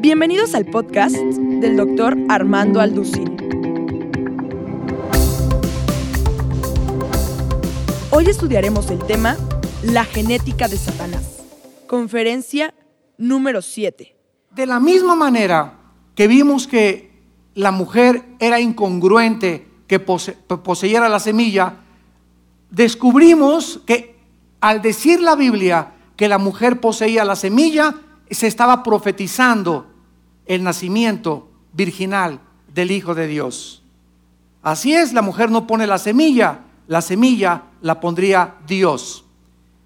Bienvenidos 0.00 0.54
al 0.54 0.64
podcast 0.66 1.14
del 1.14 1.76
doctor 1.76 2.16
Armando 2.28 2.80
Alducín. 2.80 3.36
Hoy 8.10 8.26
estudiaremos 8.26 8.90
el 8.90 8.98
tema 9.00 9.36
La 9.82 10.04
genética 10.04 10.68
de 10.68 10.76
Satanás. 10.76 11.42
Conferencia 11.86 12.74
número 13.18 13.62
7. 13.62 14.16
De 14.54 14.66
la 14.66 14.80
misma 14.80 15.14
manera 15.14 15.74
que 16.14 16.26
vimos 16.26 16.66
que 16.66 17.10
la 17.54 17.70
mujer 17.70 18.24
era 18.38 18.60
incongruente 18.60 19.68
que 19.86 20.00
pose- 20.00 20.32
poseyera 20.62 21.08
la 21.08 21.20
semilla, 21.20 21.74
descubrimos 22.70 23.80
que 23.86 24.16
al 24.60 24.82
decir 24.82 25.20
la 25.20 25.36
Biblia 25.36 25.92
que 26.16 26.28
la 26.28 26.38
mujer 26.38 26.80
poseía 26.80 27.24
la 27.24 27.34
semilla, 27.36 27.94
se 28.30 28.46
estaba 28.46 28.82
profetizando 28.82 29.89
el 30.46 30.62
nacimiento 30.62 31.48
virginal 31.72 32.40
del 32.72 32.90
Hijo 32.90 33.14
de 33.14 33.26
Dios. 33.26 33.82
Así 34.62 34.94
es, 34.94 35.12
la 35.12 35.22
mujer 35.22 35.50
no 35.50 35.66
pone 35.66 35.86
la 35.86 35.98
semilla, 35.98 36.60
la 36.86 37.00
semilla 37.00 37.62
la 37.80 38.00
pondría 38.00 38.56
Dios. 38.66 39.24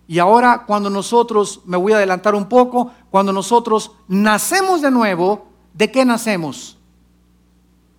Y 0.07 0.19
ahora 0.19 0.65
cuando 0.67 0.91
nosotros, 0.91 1.61
me 1.65 1.77
voy 1.77 1.93
a 1.93 1.97
adelantar 1.97 2.35
un 2.35 2.49
poco, 2.49 2.91
cuando 3.11 3.33
nosotros 3.33 3.93
nacemos 4.09 4.83
de 4.83 4.91
nuevo, 4.91 5.47
¿de 5.73 5.91
qué 5.91 6.05
nacemos? 6.05 6.77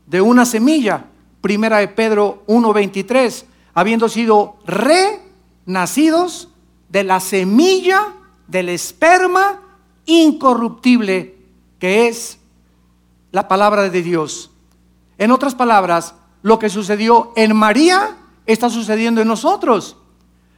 De 0.05 0.21
una 0.21 0.45
semilla. 0.45 1.05
Primera 1.41 1.77
de 1.77 1.87
Pedro 1.87 2.43
1:23, 2.47 3.45
habiendo 3.73 4.09
sido 4.09 4.57
renacidos 4.65 6.49
de 6.89 7.03
la 7.03 7.19
semilla 7.19 8.13
del 8.47 8.69
esperma 8.69 9.61
incorruptible 10.05 11.37
que 11.79 12.07
es 12.07 12.39
la 13.35 13.49
palabra 13.49 13.89
de 13.89 14.01
Dios. 14.01 14.49
En 15.17 15.29
otras 15.29 15.53
palabras, 15.55 16.15
lo 16.41 16.57
que 16.57 16.69
sucedió 16.69 17.33
en 17.35 17.53
María 17.53 18.15
está 18.45 18.69
sucediendo 18.69 19.19
en 19.19 19.27
nosotros. 19.27 19.97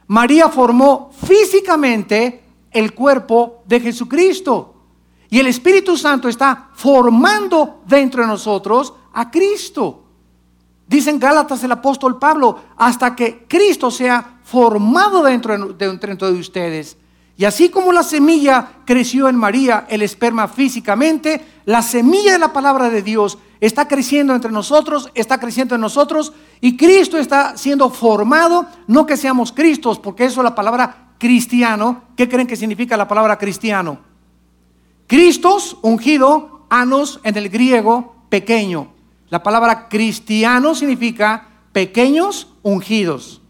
María 0.06 0.48
formó 0.48 1.10
físicamente 1.26 2.44
el 2.70 2.94
cuerpo 2.94 3.64
de 3.66 3.80
Jesucristo. 3.80 4.76
Y 5.28 5.40
el 5.40 5.48
Espíritu 5.48 5.96
Santo 5.96 6.28
está 6.28 6.68
formando 6.72 7.82
dentro 7.84 8.22
de 8.22 8.28
nosotros 8.28 8.94
a 9.12 9.28
Cristo. 9.28 10.04
Dice 10.86 11.10
en 11.10 11.18
Gálatas 11.18 11.64
el 11.64 11.72
apóstol 11.72 12.16
Pablo, 12.16 12.60
hasta 12.76 13.16
que 13.16 13.44
Cristo 13.48 13.90
sea 13.90 14.38
formado 14.44 15.24
dentro 15.24 15.74
de, 15.74 15.96
dentro 15.96 16.30
de 16.30 16.38
ustedes. 16.38 16.96
Y 17.38 17.44
así 17.44 17.68
como 17.68 17.92
la 17.92 18.02
semilla 18.02 18.68
creció 18.84 19.28
en 19.28 19.36
María, 19.36 19.86
el 19.88 20.02
esperma 20.02 20.48
físicamente, 20.48 21.40
la 21.66 21.82
semilla 21.82 22.32
de 22.32 22.40
la 22.40 22.52
palabra 22.52 22.90
de 22.90 23.00
Dios 23.00 23.38
está 23.60 23.86
creciendo 23.86 24.34
entre 24.34 24.50
nosotros, 24.50 25.08
está 25.14 25.38
creciendo 25.38 25.76
en 25.76 25.80
nosotros, 25.80 26.32
y 26.60 26.76
Cristo 26.76 27.16
está 27.16 27.56
siendo 27.56 27.90
formado, 27.90 28.66
no 28.88 29.06
que 29.06 29.16
seamos 29.16 29.52
Cristos, 29.52 30.00
porque 30.00 30.24
eso 30.24 30.40
es 30.40 30.44
la 30.44 30.56
palabra 30.56 31.12
cristiano. 31.16 32.02
¿Qué 32.16 32.28
creen 32.28 32.48
que 32.48 32.56
significa 32.56 32.96
la 32.96 33.06
palabra 33.06 33.38
cristiano? 33.38 34.00
Cristos, 35.06 35.78
ungido, 35.82 36.66
anos 36.70 37.20
en 37.22 37.36
el 37.36 37.50
griego, 37.50 38.16
pequeño. 38.30 38.88
La 39.28 39.44
palabra 39.44 39.88
cristiano 39.88 40.74
significa 40.74 41.46
pequeños 41.70 42.48
ungidos. 42.62 43.42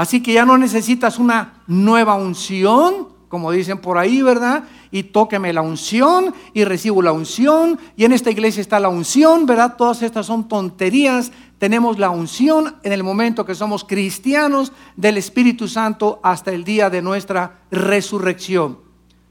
Así 0.00 0.22
que 0.22 0.32
ya 0.32 0.46
no 0.46 0.56
necesitas 0.56 1.18
una 1.18 1.60
nueva 1.66 2.14
unción, 2.14 3.08
como 3.28 3.52
dicen 3.52 3.76
por 3.76 3.98
ahí, 3.98 4.22
¿verdad? 4.22 4.64
Y 4.90 5.02
tóqueme 5.02 5.52
la 5.52 5.60
unción 5.60 6.32
y 6.54 6.64
recibo 6.64 7.02
la 7.02 7.12
unción. 7.12 7.78
Y 7.98 8.06
en 8.06 8.14
esta 8.14 8.30
iglesia 8.30 8.62
está 8.62 8.80
la 8.80 8.88
unción, 8.88 9.44
¿verdad? 9.44 9.76
Todas 9.76 10.00
estas 10.00 10.24
son 10.24 10.48
tonterías. 10.48 11.32
Tenemos 11.58 11.98
la 11.98 12.08
unción 12.08 12.76
en 12.82 12.92
el 12.92 13.02
momento 13.02 13.44
que 13.44 13.54
somos 13.54 13.84
cristianos 13.84 14.72
del 14.96 15.18
Espíritu 15.18 15.68
Santo 15.68 16.18
hasta 16.22 16.50
el 16.50 16.64
día 16.64 16.88
de 16.88 17.02
nuestra 17.02 17.58
resurrección. 17.70 18.78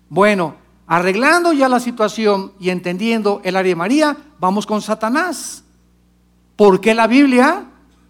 Bueno, 0.08 0.54
arreglando 0.86 1.52
ya 1.52 1.68
la 1.68 1.80
situación 1.80 2.54
y 2.60 2.70
entendiendo 2.70 3.42
el 3.44 3.56
área 3.56 3.72
de 3.72 3.76
María, 3.76 4.18
vamos 4.40 4.68
con 4.68 4.84
Satanás. 4.84 5.64
Porque 6.56 6.94
la 6.94 7.08
Biblia 7.08 7.64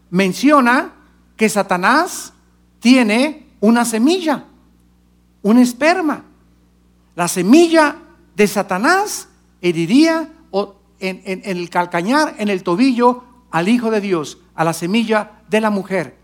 menciona 0.10 0.92
que 1.38 1.48
Satanás 1.48 2.34
tiene 2.80 3.48
una 3.60 3.86
semilla, 3.86 4.46
un 5.42 5.58
esperma. 5.58 6.24
La 7.16 7.28
semilla 7.28 7.96
de 8.36 8.48
Satanás 8.48 9.28
heriría 9.62 10.30
en, 11.00 11.42
el 11.44 11.70
calcañar, 11.70 12.36
en 12.38 12.50
el 12.50 12.64
tobillo, 12.64 13.24
al 13.52 13.68
Hijo 13.68 13.90
de 13.90 14.02
Dios, 14.02 14.38
a 14.56 14.64
la 14.64 14.74
semilla 14.74 15.32
de 15.50 15.62
la 15.62 15.70
mujer. 15.70 16.18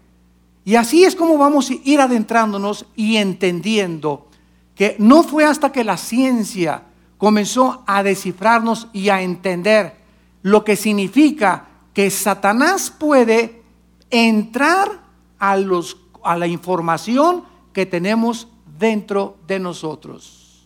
Y 0.64 0.76
así 0.76 1.04
es 1.04 1.16
como 1.16 1.38
vamos 1.38 1.70
a 1.70 1.76
ir 1.84 2.02
adentrándonos 2.02 2.86
y 2.96 3.18
entendiendo 3.18 4.28
que 4.76 4.96
no 5.00 5.24
fue 5.24 5.46
hasta 5.46 5.72
que 5.72 5.84
la 5.84 5.98
ciencia 5.98 6.84
comenzó 7.18 7.84
a 7.88 8.04
descifrarnos 8.04 8.88
y 8.92 9.10
a 9.10 9.22
entender 9.22 9.96
lo 10.42 10.64
que 10.64 10.76
significa 10.76 11.68
que 11.94 12.10
Satanás 12.12 12.92
puede 12.92 13.64
entrar 14.10 15.02
a, 15.40 15.58
los, 15.58 15.98
a 16.26 16.38
la 16.38 16.48
información 16.48 17.44
que 17.74 17.86
tenemos 17.86 18.48
dentro 18.78 19.38
de 19.48 19.60
nosotros. 19.60 20.66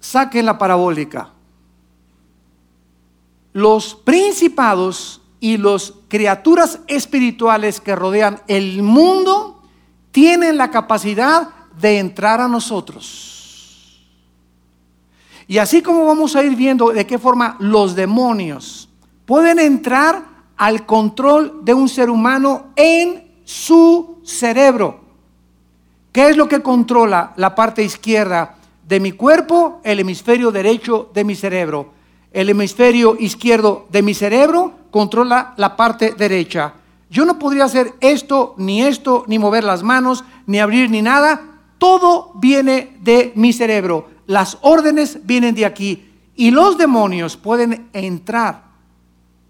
Saquen 0.00 0.46
la 0.46 0.58
parabólica. 0.58 1.30
Los 3.52 3.94
principados 3.94 5.22
y 5.40 5.56
las 5.56 5.92
criaturas 6.08 6.80
espirituales 6.86 7.80
que 7.80 7.96
rodean 7.96 8.42
el 8.48 8.82
mundo 8.82 9.62
tienen 10.10 10.56
la 10.56 10.70
capacidad 10.70 11.50
de 11.80 11.98
entrar 11.98 12.40
a 12.40 12.48
nosotros. 12.48 14.02
Y 15.48 15.58
así 15.58 15.82
como 15.82 16.04
vamos 16.04 16.34
a 16.34 16.42
ir 16.42 16.56
viendo 16.56 16.90
de 16.90 17.06
qué 17.06 17.18
forma 17.18 17.56
los 17.60 17.94
demonios 17.94 18.88
pueden 19.26 19.58
entrar 19.58 20.35
al 20.56 20.86
control 20.86 21.60
de 21.62 21.74
un 21.74 21.88
ser 21.88 22.10
humano 22.10 22.66
en 22.76 23.26
su 23.44 24.18
cerebro. 24.24 25.00
¿Qué 26.12 26.30
es 26.30 26.36
lo 26.36 26.48
que 26.48 26.62
controla 26.62 27.34
la 27.36 27.54
parte 27.54 27.82
izquierda 27.82 28.56
de 28.86 29.00
mi 29.00 29.12
cuerpo? 29.12 29.80
El 29.84 30.00
hemisferio 30.00 30.50
derecho 30.50 31.10
de 31.12 31.24
mi 31.24 31.34
cerebro. 31.34 31.90
El 32.32 32.48
hemisferio 32.48 33.16
izquierdo 33.18 33.86
de 33.90 34.02
mi 34.02 34.14
cerebro 34.14 34.72
controla 34.90 35.54
la 35.56 35.76
parte 35.76 36.14
derecha. 36.16 36.74
Yo 37.08 37.24
no 37.24 37.38
podría 37.38 37.64
hacer 37.64 37.94
esto, 38.00 38.54
ni 38.56 38.82
esto, 38.82 39.24
ni 39.26 39.38
mover 39.38 39.62
las 39.62 39.82
manos, 39.82 40.24
ni 40.46 40.58
abrir, 40.58 40.90
ni 40.90 41.02
nada. 41.02 41.40
Todo 41.78 42.32
viene 42.34 42.96
de 43.00 43.32
mi 43.36 43.52
cerebro. 43.52 44.08
Las 44.26 44.58
órdenes 44.62 45.20
vienen 45.24 45.54
de 45.54 45.66
aquí. 45.66 46.10
Y 46.34 46.50
los 46.50 46.76
demonios 46.76 47.36
pueden 47.36 47.88
entrar 47.92 48.65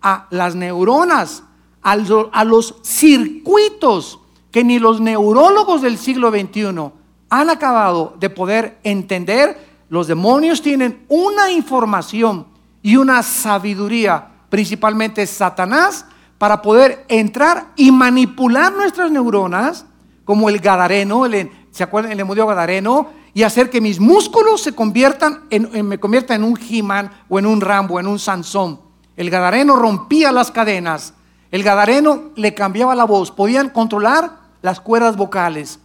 a 0.06 0.28
las 0.30 0.54
neuronas, 0.54 1.42
a, 1.82 1.96
los 1.96 2.76
circuitos 2.84 4.20
que 4.52 4.62
ni 4.62 4.78
los 4.78 5.00
neurólogos 5.00 5.82
del 5.82 5.98
siglo 5.98 6.30
XXI 6.30 6.92
han 7.28 7.50
acabado 7.50 8.14
de 8.20 8.30
poder 8.30 8.78
entender. 8.84 9.58
Los 9.88 10.06
demonios 10.06 10.62
tienen 10.62 11.04
una 11.08 11.50
información 11.50 12.46
y 12.82 12.94
una 12.96 13.24
sabiduría, 13.24 14.28
principalmente 14.48 15.26
Satanás, 15.26 16.06
para 16.38 16.62
poder 16.62 17.04
entrar 17.08 17.72
y 17.74 17.90
manipular 17.90 18.72
nuestras 18.72 19.10
neuronas, 19.10 19.86
como 20.24 20.48
el 20.48 20.60
gadareno, 20.60 21.26
el, 21.26 21.50
¿se 21.72 21.82
acuerdan? 21.82 22.12
El 22.12 22.20
hemodio 22.20 22.46
gadareno, 22.46 23.08
y 23.34 23.42
hacer 23.42 23.70
que 23.70 23.80
mis 23.80 23.98
músculos 23.98 24.62
se 24.62 24.72
conviertan 24.72 25.46
en, 25.50 25.88
me 25.88 25.98
convierta 25.98 26.36
en 26.36 26.44
un 26.44 26.56
He-Man 26.56 27.10
o 27.28 27.40
en 27.40 27.46
un 27.46 27.60
Rambo, 27.60 27.98
en 27.98 28.06
un 28.06 28.20
Sansón. 28.20 28.85
El 29.16 29.30
gadareno 29.30 29.76
rompía 29.76 30.32
las 30.32 30.50
cadenas, 30.50 31.14
el 31.50 31.62
gadareno 31.62 32.24
le 32.36 32.54
cambiaba 32.54 32.94
la 32.94 33.04
voz, 33.04 33.30
podían 33.30 33.70
controlar 33.70 34.38
las 34.62 34.80
cuerdas 34.80 35.16
vocales. 35.16 35.80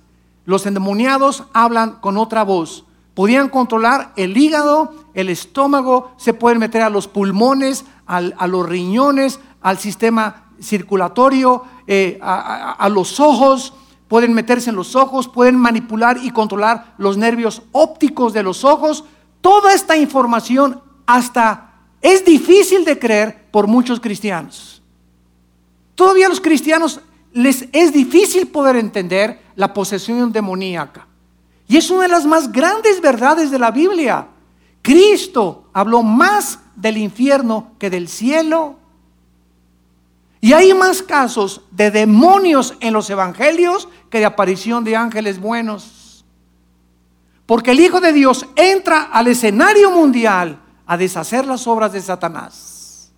Los 0.46 0.66
endemoniados 0.66 1.46
hablan 1.54 1.94
con 2.02 2.18
otra 2.18 2.44
voz. 2.44 2.86
Podían 3.14 3.50
controlar 3.50 4.14
el 4.16 4.38
hígado, 4.38 4.94
el 5.14 5.30
estómago, 5.30 6.12
se 6.18 6.34
pueden 6.34 6.60
meter 6.60 6.82
a 6.82 6.90
los 6.90 7.08
pulmones, 7.08 7.86
a 8.06 8.48
los 8.48 8.68
riñones, 8.68 9.40
al 9.62 9.78
sistema 9.78 10.46
circulatorio, 10.62 11.64
eh, 11.88 12.20
a 12.22 12.90
los 12.90 13.20
ojos, 13.20 13.74
pueden 14.08 14.34
meterse 14.34 14.70
en 14.70 14.76
los 14.76 14.98
ojos, 14.98 15.30
pueden 15.30 15.56
manipular 15.56 16.18
y 16.22 16.32
controlar 16.32 16.96
los 16.98 17.16
nervios 17.16 17.62
ópticos 17.72 18.34
de 18.34 18.44
los 18.44 18.66
ojos. 18.66 19.06
Toda 19.40 19.74
esta 19.74 19.96
información 19.96 20.82
hasta 21.06 21.71
es 22.02 22.26
difícil 22.26 22.84
de 22.84 22.98
creer 22.98 23.46
por 23.52 23.68
muchos 23.68 24.00
cristianos. 24.00 24.82
Todavía 25.96 26.26
a 26.26 26.30
los 26.30 26.42
cristianos 26.42 27.00
les 27.34 27.68
es 27.72 27.94
difícil 27.94 28.48
poder 28.48 28.76
entender 28.76 29.42
la 29.56 29.74
posesión 29.74 30.32
demoníaca. 30.32 31.08
Y 31.68 31.78
es 31.78 31.90
una 31.90 32.04
de 32.04 32.08
las 32.10 32.26
más 32.26 32.52
grandes 32.52 33.00
verdades 33.00 33.52
de 33.52 33.60
la 33.60 33.72
Biblia, 33.72 34.28
Cristo 34.82 35.70
habló 35.74 36.02
más 36.02 36.60
del 36.76 36.98
infierno 36.98 37.72
que 37.78 37.90
del 37.90 38.08
cielo. 38.08 38.78
Y 40.42 40.54
hay 40.54 40.74
más 40.74 41.04
casos 41.04 41.62
de 41.70 41.92
demonios 41.92 42.74
en 42.80 42.94
los 42.94 43.10
evangelios 43.10 43.88
que 44.10 44.20
de 44.20 44.26
aparición 44.26 44.84
de 44.84 44.96
ángeles 44.96 45.40
buenos. 45.40 46.26
Porque 47.46 47.72
el 47.72 47.80
Hijo 47.80 48.02
de 48.02 48.12
Dios 48.12 48.48
entra 48.56 49.04
al 49.04 49.28
escenario 49.28 49.92
mundial 49.92 50.60
a 50.86 50.98
deshacer 50.98 51.46
las 51.46 51.68
obras 51.68 51.94
de 51.94 52.02
Satanás. 52.02 53.12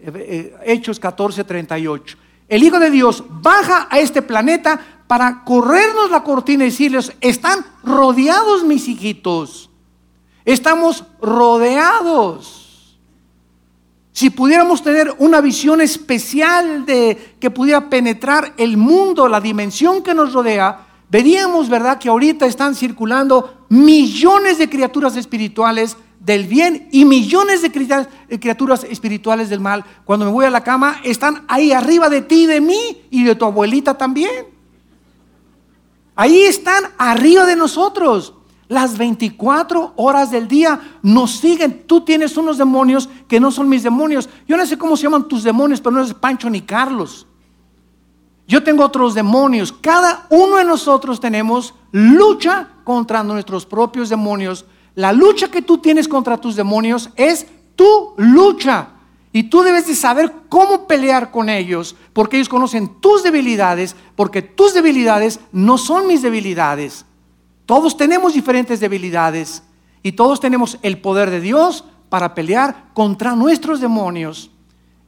Eh, 0.00 0.56
Hechos 0.64 1.00
14, 1.00 1.44
38. 1.44 2.16
El 2.48 2.62
Hijo 2.62 2.78
de 2.78 2.90
Dios 2.90 3.24
baja 3.28 3.88
a 3.90 3.98
este 3.98 4.22
planeta 4.22 4.80
para 5.06 5.44
corrernos 5.44 6.10
la 6.10 6.22
cortina 6.22 6.64
y 6.64 6.70
decirles, 6.70 7.12
están 7.20 7.64
rodeados 7.82 8.64
mis 8.64 8.88
hijitos. 8.88 9.70
Estamos 10.44 11.04
rodeados. 11.20 12.98
Si 14.12 14.30
pudiéramos 14.30 14.82
tener 14.82 15.14
una 15.18 15.40
visión 15.40 15.80
especial 15.80 16.84
de 16.84 17.36
que 17.38 17.50
pudiera 17.50 17.88
penetrar 17.88 18.54
el 18.56 18.76
mundo, 18.76 19.28
la 19.28 19.40
dimensión 19.40 20.02
que 20.02 20.14
nos 20.14 20.32
rodea, 20.32 20.86
veríamos, 21.10 21.68
¿verdad?, 21.68 21.98
que 21.98 22.08
ahorita 22.08 22.46
están 22.46 22.74
circulando 22.74 23.66
millones 23.68 24.58
de 24.58 24.68
criaturas 24.68 25.16
espirituales 25.16 25.96
del 26.20 26.46
bien 26.46 26.88
y 26.90 27.04
millones 27.04 27.62
de 27.62 27.70
criaturas 28.38 28.84
espirituales 28.84 29.48
del 29.50 29.60
mal. 29.60 29.84
Cuando 30.04 30.26
me 30.26 30.32
voy 30.32 30.44
a 30.44 30.50
la 30.50 30.64
cama, 30.64 31.00
están 31.04 31.44
ahí 31.48 31.72
arriba 31.72 32.08
de 32.08 32.22
ti, 32.22 32.46
de 32.46 32.60
mí 32.60 33.02
y 33.10 33.24
de 33.24 33.34
tu 33.34 33.44
abuelita 33.44 33.94
también. 33.94 34.46
Ahí 36.14 36.42
están 36.42 36.84
arriba 36.98 37.46
de 37.46 37.56
nosotros. 37.56 38.34
Las 38.66 38.98
24 38.98 39.94
horas 39.96 40.30
del 40.30 40.46
día 40.46 40.98
nos 41.02 41.30
siguen. 41.30 41.84
Tú 41.86 42.02
tienes 42.02 42.36
unos 42.36 42.58
demonios 42.58 43.08
que 43.26 43.40
no 43.40 43.50
son 43.50 43.68
mis 43.68 43.82
demonios. 43.82 44.28
Yo 44.46 44.56
no 44.56 44.66
sé 44.66 44.76
cómo 44.76 44.96
se 44.96 45.04
llaman 45.04 45.28
tus 45.28 45.42
demonios, 45.42 45.80
pero 45.80 45.92
no 45.92 46.02
es 46.02 46.12
Pancho 46.12 46.50
ni 46.50 46.60
Carlos. 46.60 47.26
Yo 48.46 48.62
tengo 48.62 48.84
otros 48.84 49.14
demonios. 49.14 49.72
Cada 49.72 50.26
uno 50.30 50.56
de 50.56 50.64
nosotros 50.64 51.20
tenemos 51.20 51.74
lucha 51.92 52.68
contra 52.84 53.22
nuestros 53.22 53.64
propios 53.64 54.08
demonios. 54.08 54.66
La 54.98 55.12
lucha 55.12 55.48
que 55.48 55.62
tú 55.62 55.78
tienes 55.78 56.08
contra 56.08 56.38
tus 56.38 56.56
demonios 56.56 57.10
es 57.14 57.46
tu 57.76 58.14
lucha. 58.16 58.88
Y 59.32 59.44
tú 59.44 59.62
debes 59.62 59.86
de 59.86 59.94
saber 59.94 60.32
cómo 60.48 60.88
pelear 60.88 61.30
con 61.30 61.48
ellos, 61.48 61.94
porque 62.12 62.36
ellos 62.36 62.48
conocen 62.48 63.00
tus 63.00 63.22
debilidades, 63.22 63.94
porque 64.16 64.42
tus 64.42 64.74
debilidades 64.74 65.38
no 65.52 65.78
son 65.78 66.08
mis 66.08 66.20
debilidades. 66.20 67.04
Todos 67.64 67.96
tenemos 67.96 68.34
diferentes 68.34 68.80
debilidades 68.80 69.62
y 70.02 70.10
todos 70.10 70.40
tenemos 70.40 70.80
el 70.82 71.00
poder 71.00 71.30
de 71.30 71.42
Dios 71.42 71.84
para 72.08 72.34
pelear 72.34 72.86
contra 72.92 73.36
nuestros 73.36 73.80
demonios. 73.80 74.50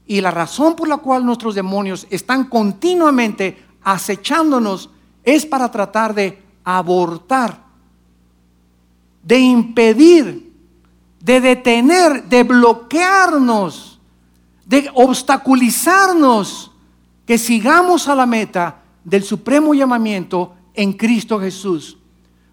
Y 0.07 0.21
la 0.21 0.31
razón 0.31 0.77
por 0.77 0.87
la 0.87 0.99
cual 0.99 1.27
nuestros 1.27 1.57
demonios 1.57 2.07
están 2.11 2.45
continuamente 2.45 3.61
acechándonos 3.83 4.89
es 5.25 5.45
para 5.45 5.69
tratar 5.69 6.15
de 6.15 6.41
abortar, 6.63 7.70
de 9.23 9.39
impedir, 9.39 10.53
de 11.21 11.41
detener, 11.41 12.25
de 12.25 12.43
bloquearnos, 12.43 14.01
de 14.65 14.91
obstaculizarnos 14.95 16.71
que 17.27 17.39
sigamos 17.39 18.09
a 18.09 18.15
la 18.15 18.27
meta 18.27 18.83
del 19.05 19.23
supremo 19.23 19.75
llamamiento 19.75 20.55
en 20.75 20.93
Cristo 20.93 21.39
Jesús. 21.39 21.99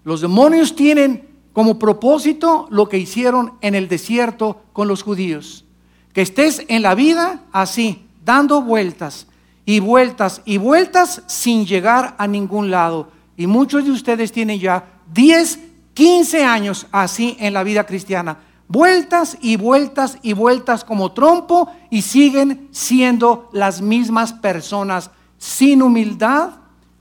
Los 0.04 0.22
demonios 0.22 0.76
tienen 0.76 1.28
como 1.54 1.80
propósito 1.80 2.68
lo 2.70 2.88
que 2.88 3.00
hicieron 3.00 3.54
en 3.62 3.74
el 3.74 3.88
desierto 3.88 4.62
con 4.74 4.88
los 4.88 5.02
judíos. 5.02 5.66
Que 6.14 6.22
estés 6.22 6.64
en 6.68 6.84
la 6.84 6.94
vida 6.94 7.42
así, 7.52 8.06
dando 8.24 8.62
vueltas 8.62 9.28
y 9.66 9.80
vueltas 9.80 10.42
y 10.46 10.58
vueltas 10.58 11.24
sin 11.28 11.66
llegar 11.66 12.16
a 12.18 12.28
ningún 12.28 12.70
lado. 12.70 13.12
Y 13.36 13.48
muchos 13.48 13.86
de 13.86 13.92
ustedes 13.92 14.32
tienen 14.32 14.60
ya 14.60 15.02
10, 15.14 15.60
15 15.98 16.46
años 16.46 16.86
así 16.92 17.36
en 17.40 17.56
la 17.56 17.64
vida 17.64 17.84
cristiana. 17.84 18.38
Vueltas 18.68 19.36
y 19.42 19.58
vueltas 19.58 20.20
y 20.22 20.34
vueltas 20.34 20.84
como 20.84 21.12
trompo 21.12 21.72
y 21.90 22.04
siguen 22.04 22.68
siendo 22.70 23.50
las 23.52 23.82
mismas 23.82 24.32
personas 24.32 25.10
sin 25.40 25.82
humildad, 25.82 26.52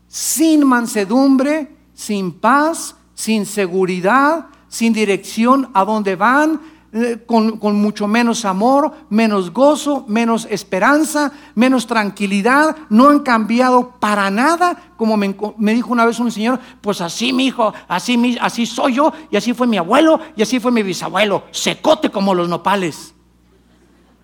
sin 0.07 0.65
mansedumbre, 0.65 1.75
sin 1.93 2.31
paz, 2.31 2.95
sin 3.13 3.45
seguridad, 3.45 4.47
sin 4.67 4.93
dirección 4.93 5.69
a 5.75 5.85
dónde 5.85 6.15
van, 6.15 6.59
eh, 6.93 7.23
con, 7.25 7.59
mucho 7.75 8.07
menos 8.07 8.45
amor, 8.45 8.93
menos 9.09 9.51
gozo, 9.51 10.05
menos 10.07 10.47
esperanza, 10.49 11.33
menos 11.53 11.85
tranquilidad, 11.85 12.77
no 12.89 13.09
han 13.09 13.19
cambiado 13.19 13.95
para 13.99 14.29
nada, 14.31 14.93
como 14.95 15.17
me, 15.17 15.73
dijo 15.73 15.91
una 15.91 16.05
vez 16.05 16.19
un 16.19 16.31
señor, 16.31 16.59
pues 16.79 17.01
así 17.01 17.33
mi 17.33 17.47
hijo, 17.47 17.73
así, 17.89 18.37
así 18.39 18.65
soy 18.65 18.93
yo, 18.93 19.11
y 19.29 19.35
así 19.35 19.53
fue 19.53 19.67
mi 19.67 19.77
abuelo, 19.77 20.19
y 20.35 20.41
así 20.41 20.59
fue 20.59 20.71
mi 20.71 20.81
bisabuelo, 20.81 21.43
secote 21.51 22.09
como 22.09 22.33
los 22.33 22.47
nopales. 22.47 23.13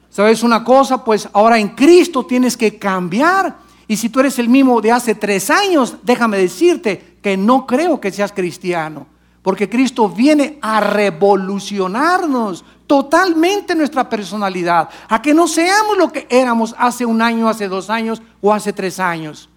¿Sabes 0.10 0.44
una 0.44 0.64
cosa? 0.64 1.04
Pues 1.04 1.28
ahora 1.34 1.58
en 1.58 1.70
Cristo 1.70 2.24
tienes 2.24 2.56
que 2.56 2.78
cambiar. 2.78 3.58
Y 3.88 3.98
si 3.98 4.10
tú 4.10 4.20
eres 4.20 4.38
el 4.38 4.48
mismo 4.48 4.80
de 4.80 4.92
hace 4.92 5.16
tres 5.16 5.50
años, 5.50 5.98
déjame 6.04 6.38
decirte 6.38 7.18
que 7.22 7.36
no 7.36 7.66
creo 7.66 8.00
que 8.00 8.12
seas 8.12 8.32
cristiano, 8.32 9.08
porque 9.44 9.70
Cristo 9.70 10.10
viene 10.10 10.58
a 10.62 10.80
revolucionarnos 10.80 12.66
totalmente 12.88 13.76
nuestra 13.76 14.10
personalidad, 14.10 14.90
a 15.10 15.22
que 15.22 15.34
no 15.34 15.48
seamos 15.48 15.98
lo 15.98 16.12
que 16.12 16.28
éramos 16.30 16.76
hace 16.78 17.06
un 17.06 17.22
año, 17.22 17.50
hace 17.50 17.68
dos 17.68 17.90
años 17.90 18.22
o 18.42 18.54
hace 18.54 18.72
tres 18.74 19.00
años. 19.00 19.50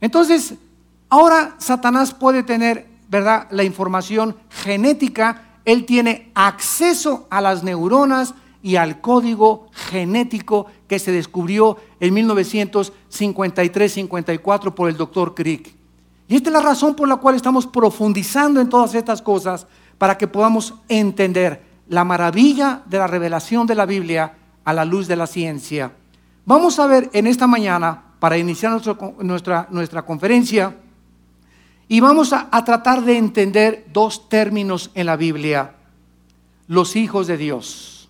Entonces, 0.00 0.54
ahora 1.08 1.54
Satanás 1.58 2.12
puede 2.12 2.42
tener, 2.42 2.88
¿verdad?, 3.08 3.46
la 3.50 3.62
información 3.64 4.36
genética, 4.50 5.42
él 5.64 5.86
tiene 5.86 6.30
acceso 6.34 7.26
a 7.30 7.40
las 7.40 7.64
neuronas 7.64 8.34
y 8.62 8.76
al 8.76 9.00
código 9.00 9.68
genético 9.72 10.66
que 10.86 10.98
se 10.98 11.12
descubrió 11.12 11.78
en 12.00 12.14
1953-54 12.14 14.74
por 14.74 14.90
el 14.90 14.96
doctor 14.96 15.34
Crick. 15.34 15.83
Y 16.28 16.36
esta 16.36 16.48
es 16.48 16.54
la 16.54 16.60
razón 16.60 16.94
por 16.94 17.08
la 17.08 17.16
cual 17.16 17.34
estamos 17.34 17.66
profundizando 17.66 18.60
en 18.60 18.68
todas 18.68 18.94
estas 18.94 19.20
cosas 19.20 19.66
para 19.98 20.16
que 20.16 20.26
podamos 20.26 20.74
entender 20.88 21.62
la 21.88 22.04
maravilla 22.04 22.82
de 22.86 22.98
la 22.98 23.06
revelación 23.06 23.66
de 23.66 23.74
la 23.74 23.86
Biblia 23.86 24.34
a 24.64 24.72
la 24.72 24.84
luz 24.84 25.06
de 25.06 25.16
la 25.16 25.26
ciencia. 25.26 25.92
Vamos 26.46 26.78
a 26.78 26.86
ver 26.86 27.10
en 27.12 27.26
esta 27.26 27.46
mañana, 27.46 28.02
para 28.18 28.38
iniciar 28.38 28.80
nuestra, 29.18 29.68
nuestra 29.70 30.02
conferencia, 30.02 30.76
y 31.88 32.00
vamos 32.00 32.32
a, 32.32 32.48
a 32.50 32.64
tratar 32.64 33.02
de 33.02 33.18
entender 33.18 33.86
dos 33.92 34.30
términos 34.30 34.90
en 34.94 35.06
la 35.06 35.16
Biblia. 35.16 35.74
Los 36.66 36.96
hijos 36.96 37.26
de 37.26 37.36
Dios. 37.36 38.08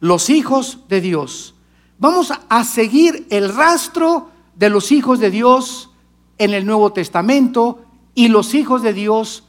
Los 0.00 0.30
hijos 0.30 0.80
de 0.88 1.00
Dios. 1.00 1.54
Vamos 1.98 2.32
a 2.48 2.64
seguir 2.64 3.28
el 3.30 3.54
rastro 3.54 4.30
de 4.56 4.68
los 4.68 4.90
hijos 4.90 5.20
de 5.20 5.30
Dios 5.30 5.90
en 6.38 6.54
el 6.54 6.66
Nuevo 6.66 6.92
Testamento 6.92 7.84
y 8.14 8.28
los 8.28 8.54
hijos 8.54 8.82
de 8.82 8.92
Dios 8.92 9.44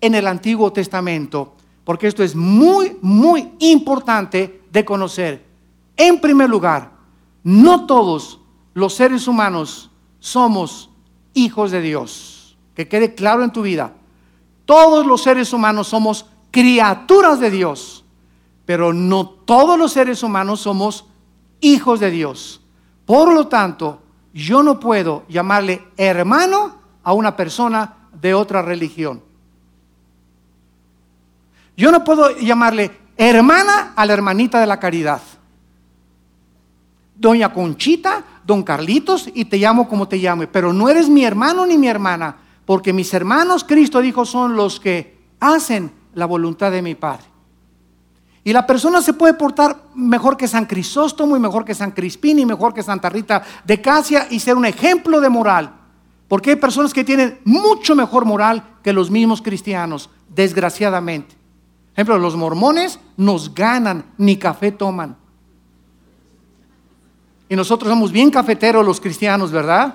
en 0.00 0.14
el 0.14 0.26
Antiguo 0.26 0.72
Testamento. 0.72 1.54
Porque 1.84 2.06
esto 2.06 2.22
es 2.22 2.34
muy, 2.34 2.96
muy 3.02 3.52
importante 3.58 4.62
de 4.70 4.84
conocer. 4.84 5.44
En 5.96 6.20
primer 6.20 6.48
lugar, 6.48 6.92
no 7.42 7.86
todos 7.86 8.40
los 8.72 8.94
seres 8.94 9.28
humanos 9.28 9.90
somos 10.18 10.90
hijos 11.34 11.70
de 11.70 11.80
Dios. 11.80 12.56
Que 12.74 12.88
quede 12.88 13.14
claro 13.14 13.44
en 13.44 13.52
tu 13.52 13.62
vida. 13.62 13.94
Todos 14.64 15.06
los 15.06 15.22
seres 15.22 15.52
humanos 15.52 15.88
somos 15.88 16.26
criaturas 16.50 17.38
de 17.38 17.50
Dios. 17.50 18.04
Pero 18.64 18.92
no 18.92 19.28
todos 19.28 19.78
los 19.78 19.92
seres 19.92 20.22
humanos 20.22 20.60
somos 20.60 21.04
hijos 21.60 22.00
de 22.00 22.10
Dios. 22.10 22.60
Por 23.04 23.32
lo 23.32 23.48
tanto, 23.48 24.00
yo 24.34 24.64
no 24.64 24.80
puedo 24.80 25.24
llamarle 25.28 25.86
hermano 25.96 26.74
a 27.04 27.12
una 27.12 27.36
persona 27.36 27.94
de 28.20 28.34
otra 28.34 28.62
religión. 28.62 29.22
Yo 31.76 31.92
no 31.92 32.02
puedo 32.02 32.36
llamarle 32.36 32.90
hermana 33.16 33.92
a 33.94 34.04
la 34.04 34.12
hermanita 34.12 34.60
de 34.60 34.66
la 34.66 34.80
caridad. 34.80 35.22
Doña 37.14 37.52
Conchita, 37.52 38.24
don 38.44 38.64
Carlitos, 38.64 39.30
y 39.32 39.44
te 39.44 39.56
llamo 39.56 39.88
como 39.88 40.08
te 40.08 40.18
llame, 40.18 40.48
pero 40.48 40.72
no 40.72 40.88
eres 40.88 41.08
mi 41.08 41.24
hermano 41.24 41.64
ni 41.64 41.78
mi 41.78 41.86
hermana, 41.86 42.36
porque 42.66 42.92
mis 42.92 43.14
hermanos, 43.14 43.62
Cristo 43.62 44.00
dijo, 44.00 44.24
son 44.24 44.56
los 44.56 44.80
que 44.80 45.16
hacen 45.38 45.92
la 46.14 46.26
voluntad 46.26 46.72
de 46.72 46.82
mi 46.82 46.96
Padre. 46.96 47.33
Y 48.46 48.52
la 48.52 48.66
persona 48.66 49.00
se 49.00 49.14
puede 49.14 49.32
portar 49.32 49.74
mejor 49.94 50.36
que 50.36 50.46
San 50.46 50.66
Crisóstomo 50.66 51.34
y 51.34 51.40
mejor 51.40 51.64
que 51.64 51.74
San 51.74 51.92
Crispín 51.92 52.38
y 52.38 52.44
mejor 52.44 52.74
que 52.74 52.82
Santa 52.82 53.08
Rita 53.08 53.42
de 53.64 53.80
Casia 53.80 54.26
y 54.30 54.38
ser 54.38 54.56
un 54.56 54.66
ejemplo 54.66 55.18
de 55.22 55.30
moral. 55.30 55.72
Porque 56.28 56.50
hay 56.50 56.56
personas 56.56 56.92
que 56.92 57.04
tienen 57.04 57.40
mucho 57.44 57.94
mejor 57.94 58.26
moral 58.26 58.62
que 58.82 58.92
los 58.92 59.10
mismos 59.10 59.40
cristianos, 59.40 60.10
desgraciadamente. 60.28 61.34
ejemplo, 61.94 62.18
los 62.18 62.36
mormones 62.36 63.00
nos 63.16 63.54
ganan, 63.54 64.04
ni 64.18 64.36
café 64.36 64.72
toman. 64.72 65.16
Y 67.48 67.56
nosotros 67.56 67.88
somos 67.88 68.12
bien 68.12 68.30
cafeteros 68.30 68.84
los 68.84 69.00
cristianos, 69.00 69.52
¿verdad? 69.52 69.94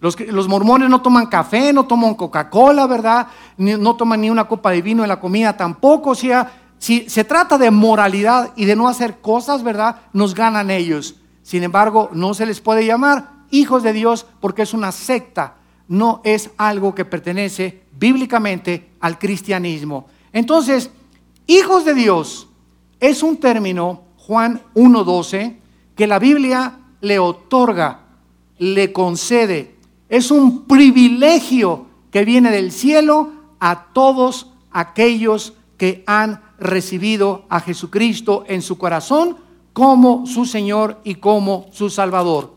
Los, 0.00 0.18
los 0.20 0.48
mormones 0.48 0.88
no 0.88 1.02
toman 1.02 1.26
café, 1.26 1.70
no 1.72 1.84
toman 1.84 2.14
Coca-Cola, 2.14 2.86
¿verdad? 2.86 3.26
no 3.58 3.96
toman 3.96 4.20
ni 4.22 4.30
una 4.30 4.44
copa 4.44 4.70
de 4.70 4.80
vino 4.80 5.02
en 5.02 5.08
la 5.08 5.20
comida 5.20 5.54
tampoco. 5.54 6.10
O 6.10 6.14
sea, 6.14 6.65
si 6.78 7.08
se 7.08 7.24
trata 7.24 7.58
de 7.58 7.70
moralidad 7.70 8.52
y 8.56 8.64
de 8.64 8.76
no 8.76 8.88
hacer 8.88 9.20
cosas, 9.20 9.62
¿verdad? 9.62 10.02
Nos 10.12 10.34
ganan 10.34 10.70
ellos. 10.70 11.16
Sin 11.42 11.62
embargo, 11.62 12.10
no 12.12 12.34
se 12.34 12.46
les 12.46 12.60
puede 12.60 12.84
llamar 12.84 13.30
hijos 13.50 13.82
de 13.82 13.92
Dios 13.92 14.26
porque 14.40 14.62
es 14.62 14.74
una 14.74 14.92
secta, 14.92 15.56
no 15.88 16.20
es 16.24 16.50
algo 16.56 16.94
que 16.94 17.04
pertenece 17.04 17.82
bíblicamente 17.98 18.90
al 19.00 19.18
cristianismo. 19.18 20.06
Entonces, 20.32 20.90
hijos 21.46 21.84
de 21.84 21.94
Dios 21.94 22.48
es 23.00 23.22
un 23.22 23.36
término, 23.38 24.02
Juan 24.16 24.62
1.12, 24.74 25.56
que 25.94 26.06
la 26.06 26.18
Biblia 26.18 26.78
le 27.00 27.18
otorga, 27.18 28.00
le 28.58 28.92
concede. 28.92 29.76
Es 30.08 30.30
un 30.30 30.64
privilegio 30.66 31.86
que 32.10 32.24
viene 32.24 32.50
del 32.50 32.72
cielo 32.72 33.32
a 33.60 33.86
todos 33.92 34.52
aquellos 34.70 35.54
que 35.76 36.04
han 36.06 36.42
recibido 36.58 37.44
a 37.48 37.60
Jesucristo 37.60 38.44
en 38.48 38.62
su 38.62 38.78
corazón 38.78 39.36
como 39.72 40.26
su 40.26 40.46
Señor 40.46 41.00
y 41.04 41.16
como 41.16 41.66
su 41.72 41.90
Salvador. 41.90 42.54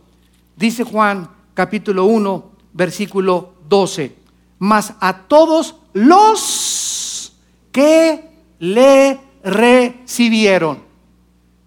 Dice 0.55 0.83
Juan 0.83 1.29
capítulo 1.53 2.05
1, 2.05 2.45
versículo 2.73 3.53
12. 3.67 4.15
Mas 4.59 4.93
a 4.99 5.27
todos 5.27 5.75
los 5.93 7.33
que 7.71 8.29
le 8.59 9.19
recibieron. 9.43 10.79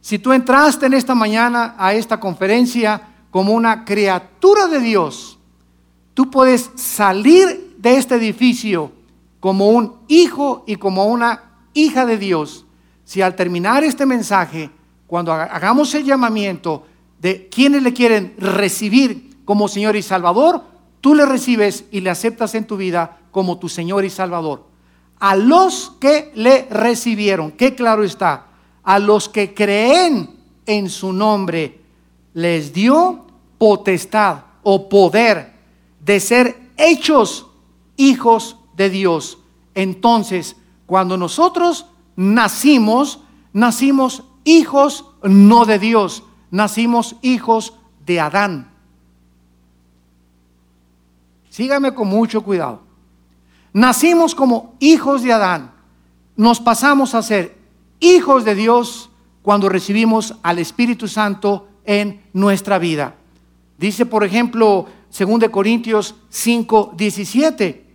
Si 0.01 0.19
tú 0.19 0.33
entraste 0.33 0.87
en 0.87 0.95
esta 0.95 1.15
mañana 1.15 1.75
a 1.79 1.95
esta 1.95 2.19
conferencia 2.19 3.11
como 3.31 3.53
una 3.53 3.85
criatura 3.85 4.67
de 4.67 4.81
Dios, 4.81 5.39
tú 6.15 6.31
puedes 6.31 6.71
salir 6.75 7.77
de 7.79 7.97
este 7.97 8.17
edificio 8.17 8.93
como 9.41 9.71
un 9.71 9.97
hijo 10.09 10.65
y 10.67 10.77
como 10.77 11.07
una 11.07 11.52
hija 11.75 12.07
de 12.07 12.19
Dios. 12.19 12.64
Si 13.05 13.23
al 13.23 13.37
terminar 13.37 13.85
este 13.85 14.07
mensaje, 14.07 14.71
cuando 15.07 15.33
hagamos 15.33 15.95
el 15.95 16.05
llamamiento 16.05 16.87
de 17.21 17.49
quienes 17.49 17.83
le 17.83 17.93
quieren 17.93 18.35
recibir 18.38 19.31
como 19.45 19.69
Señor 19.69 19.97
y 19.97 20.02
Salvador, 20.02 20.62
tú 21.00 21.14
le 21.14 21.26
recibes 21.26 21.85
y 21.91 22.00
le 22.00 22.11
aceptas 22.11 22.55
en 22.55 22.67
tu 22.67 22.76
vida 22.76 23.19
como 23.31 23.59
tu 23.59 23.69
Señor 23.69 24.05
y 24.05 24.11
Salvador. 24.11 24.67
A 25.19 25.37
los 25.37 25.93
que 26.00 26.33
le 26.35 26.67
recibieron, 26.71 27.52
que 27.52 27.75
claro 27.75 28.05
está, 28.05 28.47
a 28.83 28.99
los 28.99 29.29
que 29.29 29.55
creen 29.55 30.31
en 30.67 30.88
su 30.88 31.12
nombre, 31.12 31.81
les 32.35 32.73
dio 32.73 33.26
potestad 33.59 34.38
o 34.62 34.88
poder 34.88 35.52
de 36.00 36.19
ser 36.21 36.71
hechos 36.76 37.47
hijos 37.97 38.57
de 38.76 38.91
Dios. 38.91 39.38
Entonces, 39.75 40.57
cuando 40.93 41.17
nosotros 41.17 41.87
nacimos, 42.17 43.21
nacimos 43.55 44.25
hijos 44.45 45.07
no 45.23 45.65
de 45.65 45.79
Dios, 45.79 46.23
nacimos 46.51 47.17
hijos 47.23 47.73
de 48.05 48.21
Adán. 48.21 48.71
Sígame 51.49 51.95
con 51.95 52.09
mucho 52.09 52.43
cuidado. 52.43 52.83
Nacimos 53.73 54.35
como 54.35 54.75
hijos 54.81 55.23
de 55.23 55.33
Adán. 55.33 55.73
Nos 56.37 56.61
pasamos 56.61 57.15
a 57.15 57.23
ser 57.23 57.57
hijos 57.99 58.45
de 58.45 58.55
Dios 58.55 59.09
cuando 59.41 59.71
recibimos 59.71 60.35
al 60.43 60.59
Espíritu 60.59 61.09
Santo 61.09 61.69
en 61.87 62.21
nuestra 62.35 62.79
vida. 62.79 63.15
Dice, 63.79 64.05
por 64.05 64.25
ejemplo, 64.25 64.89
2 65.19 65.49
Corintios 65.51 66.17
5, 66.29 66.93
17, 66.95 67.92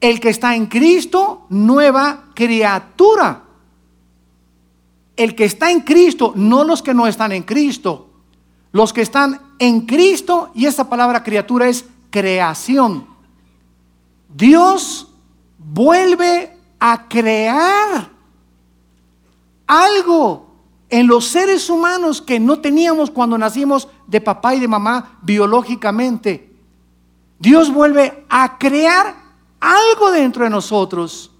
el 0.00 0.20
que 0.20 0.30
está 0.30 0.54
en 0.54 0.66
Cristo, 0.66 1.46
nueva 1.48 2.30
criatura 2.34 3.44
el 5.20 5.34
que 5.34 5.44
está 5.44 5.70
en 5.70 5.80
Cristo, 5.80 6.32
no 6.34 6.64
los 6.64 6.80
que 6.80 6.94
no 6.94 7.06
están 7.06 7.32
en 7.32 7.42
Cristo. 7.42 8.08
Los 8.72 8.94
que 8.94 9.02
están 9.02 9.38
en 9.58 9.82
Cristo, 9.82 10.50
y 10.54 10.64
esa 10.64 10.88
palabra 10.88 11.22
criatura 11.22 11.68
es 11.68 11.84
creación. 12.08 13.06
Dios 14.34 15.12
vuelve 15.58 16.56
a 16.78 17.06
crear 17.06 18.08
algo 19.66 20.54
en 20.88 21.06
los 21.06 21.26
seres 21.26 21.68
humanos 21.68 22.22
que 22.22 22.40
no 22.40 22.60
teníamos 22.60 23.10
cuando 23.10 23.36
nacimos 23.36 23.88
de 24.06 24.22
papá 24.22 24.54
y 24.54 24.60
de 24.60 24.68
mamá 24.68 25.18
biológicamente. 25.20 26.50
Dios 27.38 27.70
vuelve 27.70 28.24
a 28.30 28.56
crear 28.56 29.16
algo 29.60 30.10
dentro 30.10 30.44
de 30.44 30.50
nosotros. 30.50 31.30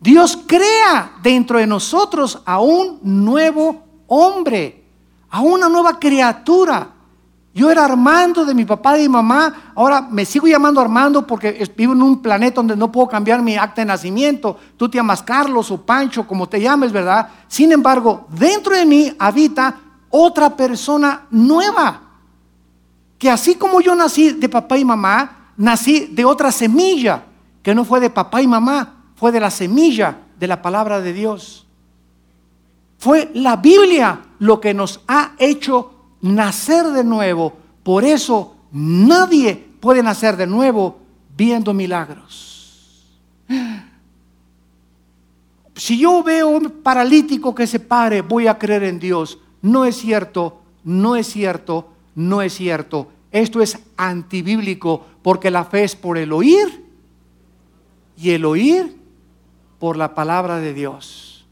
Dios 0.00 0.38
crea 0.46 1.12
dentro 1.22 1.58
de 1.58 1.66
nosotros 1.66 2.40
a 2.44 2.58
un 2.60 2.98
nuevo 3.02 3.84
hombre, 4.06 4.84
a 5.28 5.42
una 5.42 5.68
nueva 5.68 5.98
criatura. 5.98 6.88
Yo 7.52 7.70
era 7.70 7.84
Armando 7.84 8.44
de 8.44 8.54
mi 8.54 8.64
papá 8.64 8.98
y 8.98 9.02
mi 9.02 9.08
mamá, 9.08 9.72
ahora 9.74 10.00
me 10.00 10.24
sigo 10.24 10.46
llamando 10.46 10.80
Armando 10.80 11.26
porque 11.26 11.68
vivo 11.76 11.92
en 11.92 12.02
un 12.02 12.22
planeta 12.22 12.56
donde 12.56 12.76
no 12.76 12.90
puedo 12.90 13.08
cambiar 13.08 13.42
mi 13.42 13.56
acta 13.56 13.82
de 13.82 13.86
nacimiento. 13.86 14.56
Tú 14.76 14.88
te 14.88 14.96
llamas 14.96 15.22
Carlos 15.22 15.70
o 15.70 15.84
Pancho, 15.84 16.26
como 16.26 16.48
te 16.48 16.60
llames, 16.60 16.92
¿verdad? 16.92 17.28
Sin 17.48 17.70
embargo, 17.72 18.26
dentro 18.30 18.74
de 18.74 18.86
mí 18.86 19.12
habita 19.18 19.76
otra 20.08 20.56
persona 20.56 21.26
nueva, 21.30 22.00
que 23.18 23.30
así 23.30 23.56
como 23.56 23.80
yo 23.80 23.94
nací 23.94 24.30
de 24.30 24.48
papá 24.48 24.78
y 24.78 24.84
mamá, 24.84 25.52
nací 25.56 26.06
de 26.12 26.24
otra 26.24 26.50
semilla, 26.50 27.24
que 27.62 27.74
no 27.74 27.84
fue 27.84 28.00
de 28.00 28.10
papá 28.10 28.42
y 28.42 28.46
mamá, 28.46 29.04
fue 29.16 29.32
de 29.32 29.40
la 29.40 29.50
semilla 29.50 30.18
de 30.38 30.46
la 30.46 30.62
palabra 30.62 31.00
de 31.00 31.12
Dios. 31.12 31.66
Fue 32.98 33.30
la 33.34 33.56
Biblia 33.56 34.20
lo 34.38 34.60
que 34.60 34.74
nos 34.74 35.00
ha 35.06 35.32
hecho 35.38 35.92
nacer 36.22 36.86
de 36.88 37.04
nuevo. 37.04 37.54
Por 37.82 38.04
eso 38.04 38.56
nadie 38.72 39.54
puede 39.80 40.02
nacer 40.02 40.36
de 40.36 40.46
nuevo 40.46 40.98
viendo 41.36 41.72
milagros. 41.74 43.06
Si 45.74 45.98
yo 45.98 46.22
veo 46.22 46.48
un 46.48 46.70
paralítico 46.82 47.54
que 47.54 47.66
se 47.66 47.80
pare, 47.80 48.20
voy 48.20 48.46
a 48.46 48.58
creer 48.58 48.84
en 48.84 48.98
Dios. 48.98 49.38
No 49.62 49.84
es 49.86 49.96
cierto, 49.96 50.60
no 50.84 51.16
es 51.16 51.26
cierto, 51.26 51.88
no 52.14 52.42
es 52.42 52.54
cierto. 52.54 53.08
Esto 53.32 53.62
es 53.62 53.78
antibíblico 53.96 55.06
porque 55.22 55.50
la 55.50 55.64
fe 55.64 55.84
es 55.84 55.96
por 55.96 56.18
el 56.18 56.32
oír 56.32 56.79
y 58.20 58.30
el 58.30 58.44
oír 58.44 58.96
por 59.78 59.96
la 59.96 60.14
palabra 60.14 60.58
de 60.58 60.74
Dios. 60.74 61.46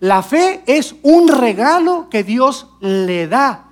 La 0.00 0.22
fe 0.22 0.62
es 0.66 0.94
un 1.02 1.28
regalo 1.28 2.08
que 2.10 2.24
Dios 2.24 2.66
le 2.80 3.28
da 3.28 3.68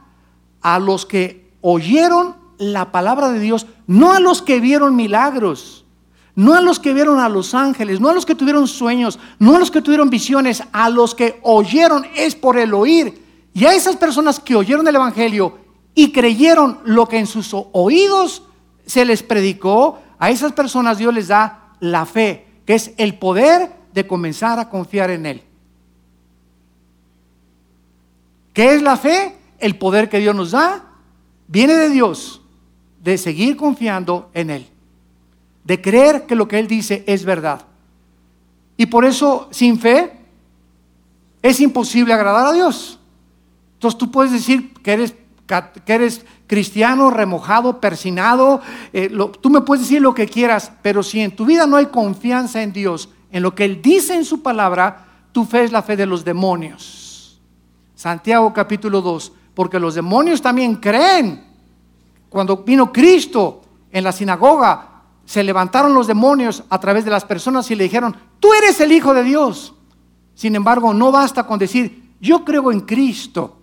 a 0.60 0.78
los 0.78 1.04
que 1.06 1.50
oyeron 1.62 2.36
la 2.58 2.92
palabra 2.92 3.30
de 3.30 3.40
Dios, 3.40 3.66
no 3.86 4.12
a 4.12 4.20
los 4.20 4.42
que 4.42 4.60
vieron 4.60 4.94
milagros, 4.94 5.84
no 6.34 6.54
a 6.54 6.60
los 6.60 6.78
que 6.78 6.94
vieron 6.94 7.18
a 7.18 7.28
los 7.28 7.54
ángeles, 7.54 8.00
no 8.00 8.10
a 8.10 8.12
los 8.12 8.26
que 8.26 8.34
tuvieron 8.34 8.68
sueños, 8.68 9.18
no 9.38 9.56
a 9.56 9.58
los 9.58 9.70
que 9.70 9.82
tuvieron 9.82 10.10
visiones, 10.10 10.62
a 10.72 10.90
los 10.90 11.14
que 11.14 11.40
oyeron 11.42 12.06
es 12.14 12.34
por 12.34 12.58
el 12.58 12.74
oír. 12.74 13.26
Y 13.54 13.64
a 13.64 13.74
esas 13.74 13.96
personas 13.96 14.38
que 14.38 14.54
oyeron 14.54 14.86
el 14.86 14.94
Evangelio 14.94 15.58
y 15.94 16.12
creyeron 16.12 16.78
lo 16.84 17.08
que 17.08 17.18
en 17.18 17.26
sus 17.26 17.50
oídos 17.72 18.42
se 18.86 19.04
les 19.04 19.22
predicó, 19.22 19.98
a 20.20 20.30
esas 20.30 20.52
personas 20.52 20.98
Dios 20.98 21.12
les 21.12 21.28
da 21.28 21.67
la 21.80 22.06
fe, 22.06 22.46
que 22.66 22.74
es 22.74 22.92
el 22.96 23.18
poder 23.18 23.72
de 23.92 24.06
comenzar 24.06 24.58
a 24.58 24.68
confiar 24.68 25.10
en 25.10 25.26
Él. 25.26 25.42
¿Qué 28.52 28.74
es 28.74 28.82
la 28.82 28.96
fe? 28.96 29.36
El 29.58 29.76
poder 29.76 30.08
que 30.08 30.18
Dios 30.18 30.34
nos 30.34 30.50
da 30.52 30.84
viene 31.48 31.74
de 31.74 31.88
Dios, 31.88 32.42
de 33.02 33.18
seguir 33.18 33.56
confiando 33.56 34.30
en 34.34 34.50
Él, 34.50 34.66
de 35.64 35.80
creer 35.80 36.26
que 36.26 36.34
lo 36.34 36.46
que 36.46 36.58
Él 36.58 36.68
dice 36.68 37.02
es 37.06 37.24
verdad. 37.24 37.62
Y 38.76 38.86
por 38.86 39.04
eso, 39.04 39.48
sin 39.50 39.80
fe, 39.80 40.12
es 41.42 41.60
imposible 41.60 42.12
agradar 42.12 42.46
a 42.46 42.52
Dios. 42.52 43.00
Entonces 43.74 43.98
tú 43.98 44.10
puedes 44.10 44.32
decir 44.32 44.72
que 44.74 44.92
eres, 44.92 45.14
que 45.84 45.92
eres 45.92 46.24
cristiano, 46.48 47.10
remojado, 47.10 47.78
persinado, 47.78 48.60
eh, 48.92 49.14
tú 49.40 49.50
me 49.50 49.60
puedes 49.60 49.84
decir 49.84 50.02
lo 50.02 50.14
que 50.14 50.26
quieras, 50.26 50.72
pero 50.82 51.04
si 51.04 51.20
en 51.20 51.36
tu 51.36 51.46
vida 51.46 51.66
no 51.66 51.76
hay 51.76 51.86
confianza 51.86 52.62
en 52.62 52.72
Dios, 52.72 53.10
en 53.30 53.42
lo 53.42 53.54
que 53.54 53.64
Él 53.64 53.80
dice 53.80 54.14
en 54.14 54.24
su 54.24 54.42
palabra, 54.42 55.06
tu 55.30 55.44
fe 55.44 55.64
es 55.64 55.72
la 55.72 55.82
fe 55.82 55.96
de 55.96 56.06
los 56.06 56.24
demonios. 56.24 57.38
Santiago 57.94 58.52
capítulo 58.52 59.02
2, 59.02 59.32
porque 59.54 59.78
los 59.78 59.94
demonios 59.94 60.40
también 60.40 60.76
creen. 60.76 61.44
Cuando 62.30 62.56
vino 62.56 62.92
Cristo 62.92 63.62
en 63.92 64.04
la 64.04 64.12
sinagoga, 64.12 65.02
se 65.26 65.44
levantaron 65.44 65.92
los 65.92 66.06
demonios 66.06 66.64
a 66.70 66.80
través 66.80 67.04
de 67.04 67.10
las 67.10 67.24
personas 67.24 67.70
y 67.70 67.74
le 67.74 67.84
dijeron, 67.84 68.16
tú 68.40 68.54
eres 68.54 68.80
el 68.80 68.90
Hijo 68.92 69.12
de 69.12 69.22
Dios. 69.22 69.74
Sin 70.34 70.54
embargo, 70.56 70.94
no 70.94 71.12
basta 71.12 71.46
con 71.46 71.58
decir, 71.58 72.14
yo 72.20 72.44
creo 72.44 72.72
en 72.72 72.80
Cristo, 72.80 73.57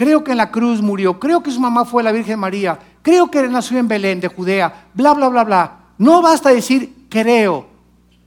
creo 0.00 0.24
que 0.24 0.30
en 0.30 0.38
la 0.38 0.50
cruz 0.50 0.80
murió, 0.80 1.20
creo 1.20 1.42
que 1.42 1.50
su 1.50 1.60
mamá 1.60 1.84
fue 1.84 2.02
la 2.02 2.10
Virgen 2.10 2.38
María, 2.38 2.78
creo 3.02 3.30
que 3.30 3.46
nació 3.48 3.76
en 3.76 3.86
Belén 3.86 4.18
de 4.18 4.28
Judea, 4.28 4.86
bla, 4.94 5.12
bla, 5.12 5.28
bla, 5.28 5.44
bla. 5.44 5.78
No 5.98 6.22
basta 6.22 6.48
decir 6.48 7.04
creo, 7.10 7.66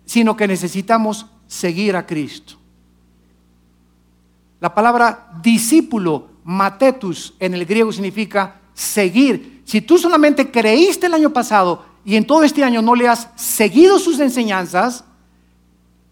sino 0.06 0.38
que 0.38 0.48
necesitamos 0.48 1.26
seguir 1.48 1.96
a 1.96 2.06
Cristo. 2.06 2.54
La 4.60 4.72
palabra 4.72 5.32
discípulo, 5.42 6.28
matetus, 6.44 7.34
en 7.40 7.56
el 7.56 7.66
griego 7.66 7.92
significa 7.92 8.58
seguir. 8.76 9.64
Si 9.66 9.82
tú 9.82 9.98
solamente 9.98 10.52
creíste 10.52 11.08
el 11.08 11.16
año 11.16 11.32
pasado 11.32 11.86
y 12.06 12.18
en 12.18 12.28
todo 12.28 12.44
este 12.44 12.64
año 12.64 12.84
no 12.84 12.94
le 12.94 13.08
has 13.08 13.30
seguido 13.36 13.98
sus 13.98 14.20
enseñanzas, 14.20 15.06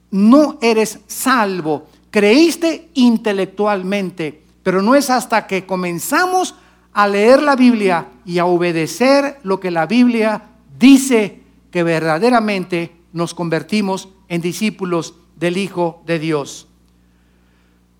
no 0.09 0.57
eres 0.59 1.01
salvo. 1.05 1.85
Creíste 2.09 2.89
intelectualmente, 2.95 4.40
pero 4.63 4.81
no 4.81 4.95
es 4.95 5.09
hasta 5.09 5.47
que 5.47 5.65
comenzamos 5.65 6.55
a 6.93 7.07
leer 7.07 7.41
la 7.41 7.55
Biblia 7.55 8.07
y 8.25 8.39
a 8.39 8.45
obedecer 8.45 9.39
lo 9.43 9.59
que 9.59 9.71
la 9.71 9.85
Biblia 9.85 10.49
dice 10.77 11.43
que 11.71 11.83
verdaderamente 11.83 12.95
nos 13.13 13.33
convertimos 13.33 14.09
en 14.27 14.41
discípulos 14.41 15.15
del 15.35 15.57
Hijo 15.57 16.03
de 16.05 16.19
Dios. 16.19 16.67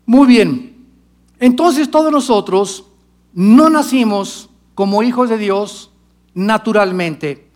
Muy 0.06 0.26
bien, 0.26 0.86
entonces 1.38 1.90
todos 1.90 2.12
nosotros 2.12 2.86
no 3.32 3.70
nacimos 3.70 4.50
como 4.74 5.02
hijos 5.02 5.28
de 5.28 5.38
Dios 5.38 5.90
naturalmente. 6.34 7.48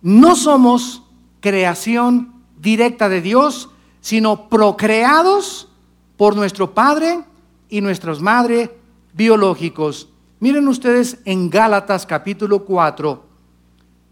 No 0.00 0.36
somos 0.36 1.02
creación 1.40 2.32
directa 2.58 3.08
de 3.08 3.20
Dios, 3.20 3.70
sino 4.00 4.48
procreados 4.48 5.68
por 6.16 6.36
nuestro 6.36 6.74
Padre 6.74 7.24
y 7.72 7.80
nuestras 7.80 8.20
madres 8.20 8.68
biológicos. 9.14 10.06
Miren 10.40 10.68
ustedes 10.68 11.16
en 11.24 11.48
Gálatas 11.48 12.04
capítulo 12.04 12.66
4, 12.66 13.24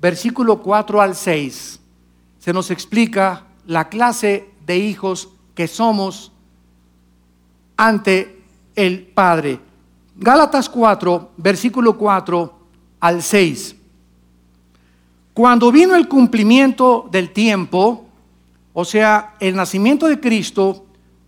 versículo 0.00 0.62
4 0.62 1.02
al 1.02 1.14
6, 1.14 1.79
se 2.38 2.52
nos 2.55 2.71
explica 2.71 3.45
la 3.67 3.90
clase 3.90 4.49
de 4.64 4.79
hijos 4.79 5.29
que 5.55 5.69
somos 5.69 6.33
ante 7.76 8.40
el 8.75 9.02
Padre. 9.02 9.61
Gálatas 10.17 10.71
4, 10.71 11.33
versículo 11.37 11.99
4 11.99 12.55
al 13.00 13.23
6. 13.23 13.76
Cuando 15.35 15.71
vino 15.71 15.95
el 15.97 16.09
cumplimiento 16.09 17.11
del 17.12 17.31
tiempo, 17.31 18.07
o 18.73 18.87
sea, 18.87 19.35
el 19.38 19.55
nacimiento 19.55 20.07
de 20.07 20.19
Cristo 20.19 20.87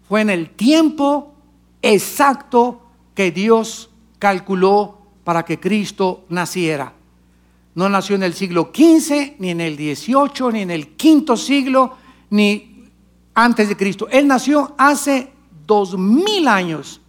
fue 0.09 0.23
en 0.23 0.31
el 0.31 0.49
tiempo 0.49 1.32
exacto 1.83 2.81
que 3.15 3.31
Dios 3.31 3.91
calculó 4.19 4.99
para 5.25 5.45
que 5.45 5.61
Cristo 5.61 6.25
naciera. 6.29 6.95
No 7.75 7.89
nació 7.89 8.17
en 8.17 8.23
el 8.23 8.35
siglo 8.35 8.71
XV, 8.75 9.35
ni 9.39 9.51
en 9.51 9.61
el 9.61 9.77
XVIII, 9.77 10.53
ni 10.53 10.61
en 10.63 10.71
el 10.71 10.89
quinto 10.97 11.37
siglo, 11.37 11.97
ni 12.31 12.87
antes 13.35 13.69
de 13.69 13.77
Cristo. 13.77 14.09
Él 14.11 14.27
nació 14.27 14.75
hace 14.77 15.33
dos 15.67 15.97
mil 15.97 16.49
años, 16.49 17.01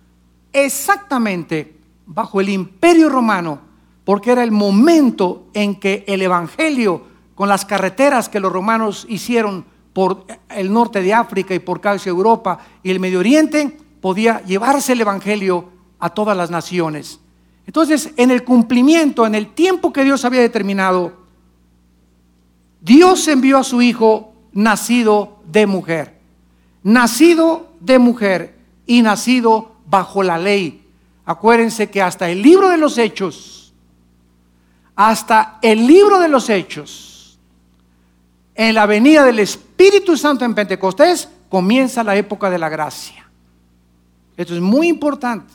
exactamente 0.52 1.76
bajo 2.06 2.40
el 2.40 2.50
imperio 2.50 3.10
romano, 3.10 3.60
porque 4.06 4.32
era 4.32 4.44
el 4.44 4.52
momento 4.52 5.48
en 5.54 5.76
que 5.76 6.04
el 6.08 6.22
Evangelio, 6.22 7.04
con 7.36 7.50
las 7.50 7.66
carreteras 7.66 8.30
que 8.30 8.40
los 8.40 8.52
romanos 8.52 9.06
hicieron 9.10 9.66
por 9.92 10.26
el 10.50 10.72
norte 10.72 11.02
de 11.02 11.14
África 11.14 11.54
y 11.54 11.60
por 11.60 11.82
casi 11.82 12.10
Europa 12.10 12.60
y 12.84 12.92
el 12.92 13.00
Medio 13.00 13.20
Oriente, 13.20 13.78
podía 14.04 14.44
llevarse 14.44 14.92
el 14.92 15.00
Evangelio 15.00 15.70
a 15.98 16.10
todas 16.10 16.36
las 16.36 16.52
naciones. 16.52 17.22
Entonces, 17.66 18.12
en 18.18 18.32
el 18.32 18.44
cumplimiento, 18.44 19.26
en 19.26 19.34
el 19.34 19.54
tiempo 19.54 19.94
que 19.94 20.04
Dios 20.04 20.26
había 20.26 20.42
determinado, 20.42 21.14
Dios 22.82 23.26
envió 23.30 23.60
a 23.60 23.64
su 23.64 23.82
Hijo 23.82 24.34
nacido 24.52 25.40
de 25.46 25.68
mujer, 25.68 26.20
nacido 26.84 27.72
de 27.80 27.98
mujer 27.98 28.58
y 28.86 29.02
nacido 29.02 29.78
bajo 29.86 30.22
la 30.22 30.38
ley. 30.38 30.86
Acuérdense 31.24 31.90
que 31.90 32.02
hasta 32.02 32.30
el 32.30 32.42
libro 32.42 32.68
de 32.68 32.78
los 32.78 32.98
hechos, 32.98 33.74
hasta 34.98 35.60
el 35.62 35.88
libro 35.88 36.20
de 36.20 36.28
los 36.28 36.50
hechos, 36.50 37.40
en 38.54 38.76
la 38.76 38.86
venida 38.86 39.24
del 39.24 39.40
Espíritu 39.40 40.18
Santo 40.18 40.44
en 40.44 40.54
Pentecostés, 40.54 41.30
comienza 41.48 42.04
la 42.04 42.18
época 42.18 42.50
de 42.50 42.58
la 42.58 42.68
gracia. 42.68 43.23
Esto 44.38 44.54
es 44.56 44.62
muy 44.62 44.88
importante. 44.88 45.54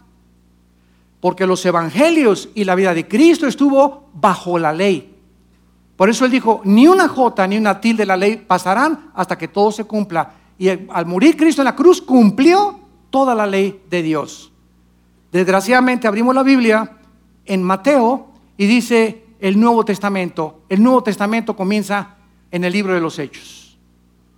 Porque 1.20 1.46
los 1.46 1.64
evangelios 1.66 2.48
y 2.54 2.64
la 2.64 2.74
vida 2.74 2.94
de 2.94 3.08
Cristo 3.08 3.46
estuvo 3.46 4.08
bajo 4.14 4.58
la 4.58 4.72
ley. 4.72 5.14
Por 5.96 6.08
eso 6.08 6.24
él 6.24 6.30
dijo, 6.30 6.60
ni 6.64 6.86
una 6.86 7.08
jota 7.08 7.46
ni 7.46 7.58
una 7.58 7.80
tilde 7.80 8.02
de 8.02 8.06
la 8.06 8.16
ley 8.16 8.36
pasarán 8.36 9.10
hasta 9.14 9.36
que 9.36 9.48
todo 9.48 9.72
se 9.72 9.84
cumpla. 9.84 10.32
Y 10.56 10.68
al 10.68 11.06
morir 11.06 11.36
Cristo 11.36 11.62
en 11.62 11.66
la 11.66 11.74
cruz 11.74 12.00
cumplió 12.00 12.78
toda 13.10 13.34
la 13.34 13.46
ley 13.46 13.82
de 13.90 14.02
Dios. 14.02 14.52
Desgraciadamente 15.32 16.06
abrimos 16.06 16.34
la 16.34 16.42
Biblia 16.42 16.98
en 17.44 17.62
Mateo 17.62 18.28
y 18.56 18.66
dice 18.66 19.24
el 19.40 19.58
Nuevo 19.58 19.84
Testamento. 19.84 20.62
El 20.68 20.82
Nuevo 20.82 21.02
Testamento 21.02 21.56
comienza 21.56 22.16
en 22.50 22.64
el 22.64 22.72
libro 22.72 22.94
de 22.94 23.00
los 23.00 23.18
Hechos. 23.18 23.76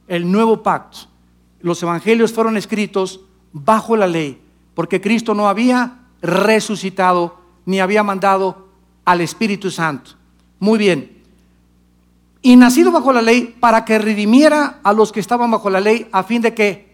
El 0.09 0.31
nuevo 0.31 0.63
pacto. 0.63 0.99
Los 1.61 1.83
evangelios 1.83 2.33
fueron 2.33 2.57
escritos 2.57 3.21
bajo 3.53 3.97
la 3.97 4.07
ley, 4.07 4.41
porque 4.75 5.01
Cristo 5.01 5.35
no 5.35 5.49
había 5.49 5.99
resucitado 6.23 7.39
ni 7.67 7.81
había 7.81 8.03
mandado 8.03 8.69
al 9.05 9.21
Espíritu 9.21 9.71
Santo. 9.71 10.13
Muy 10.59 10.79
bien. 10.79 11.23
Y 12.43 12.57
nacido 12.57 12.91
bajo 12.91 13.13
la 13.13 13.23
ley 13.23 13.57
para 13.61 13.85
que 13.85 13.99
redimiera 13.99 14.81
a 14.83 14.93
los 14.93 15.13
que 15.13 15.21
estaban 15.21 15.51
bajo 15.51 15.69
la 15.69 15.81
ley 15.81 16.09
a 16.13 16.23
fin 16.23 16.41
de 16.41 16.55
que 16.55 16.91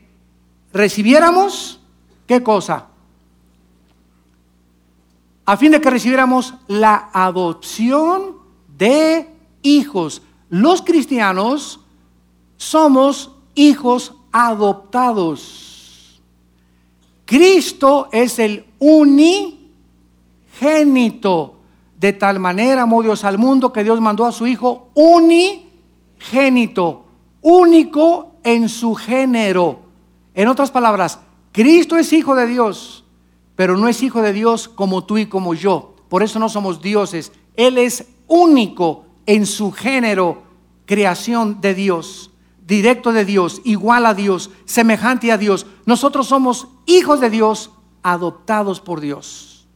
recibiéramos, 0.72 1.80
¿qué 2.26 2.42
cosa? 2.42 2.86
A 5.44 5.56
fin 5.56 5.70
de 5.70 5.80
que 5.80 5.90
recibiéramos 5.90 6.54
la 6.66 7.10
adopción 7.12 8.36
de 8.76 9.28
hijos. 9.62 10.22
Los 10.50 10.82
cristianos 10.82 11.80
somos 12.56 13.30
hijos 13.54 14.14
adoptados. 14.32 15.75
Cristo 17.26 18.08
es 18.12 18.38
el 18.38 18.64
unigénito. 18.78 19.58
De 21.98 22.12
tal 22.12 22.38
manera 22.38 22.82
amó 22.82 23.02
Dios 23.02 23.24
al 23.24 23.36
mundo 23.36 23.72
que 23.72 23.82
Dios 23.84 24.00
mandó 24.00 24.24
a 24.24 24.32
su 24.32 24.46
Hijo 24.46 24.88
unigénito, 24.94 25.74
único 27.42 28.36
en 28.44 28.68
su 28.68 28.94
género. 28.94 29.80
En 30.34 30.48
otras 30.48 30.70
palabras, 30.70 31.18
Cristo 31.52 31.96
es 31.96 32.12
hijo 32.12 32.34
de 32.34 32.46
Dios, 32.46 33.04
pero 33.56 33.76
no 33.76 33.88
es 33.88 34.02
hijo 34.02 34.22
de 34.22 34.32
Dios 34.32 34.68
como 34.68 35.04
tú 35.04 35.18
y 35.18 35.26
como 35.26 35.54
yo. 35.54 35.94
Por 36.08 36.22
eso 36.22 36.38
no 36.38 36.48
somos 36.48 36.80
dioses. 36.80 37.32
Él 37.56 37.78
es 37.78 38.06
único 38.26 39.04
en 39.24 39.46
su 39.46 39.72
género, 39.72 40.42
creación 40.84 41.60
de 41.60 41.74
Dios, 41.74 42.30
directo 42.66 43.12
de 43.12 43.24
Dios, 43.24 43.60
igual 43.64 44.06
a 44.06 44.14
Dios, 44.14 44.50
semejante 44.64 45.30
a 45.30 45.38
Dios. 45.38 45.66
Nosotros 45.84 46.26
somos 46.26 46.68
hijos 46.86 47.20
de 47.20 47.30
Dios, 47.30 47.70
adoptados 48.02 48.80
por 48.80 49.00
Dios. 49.00 49.66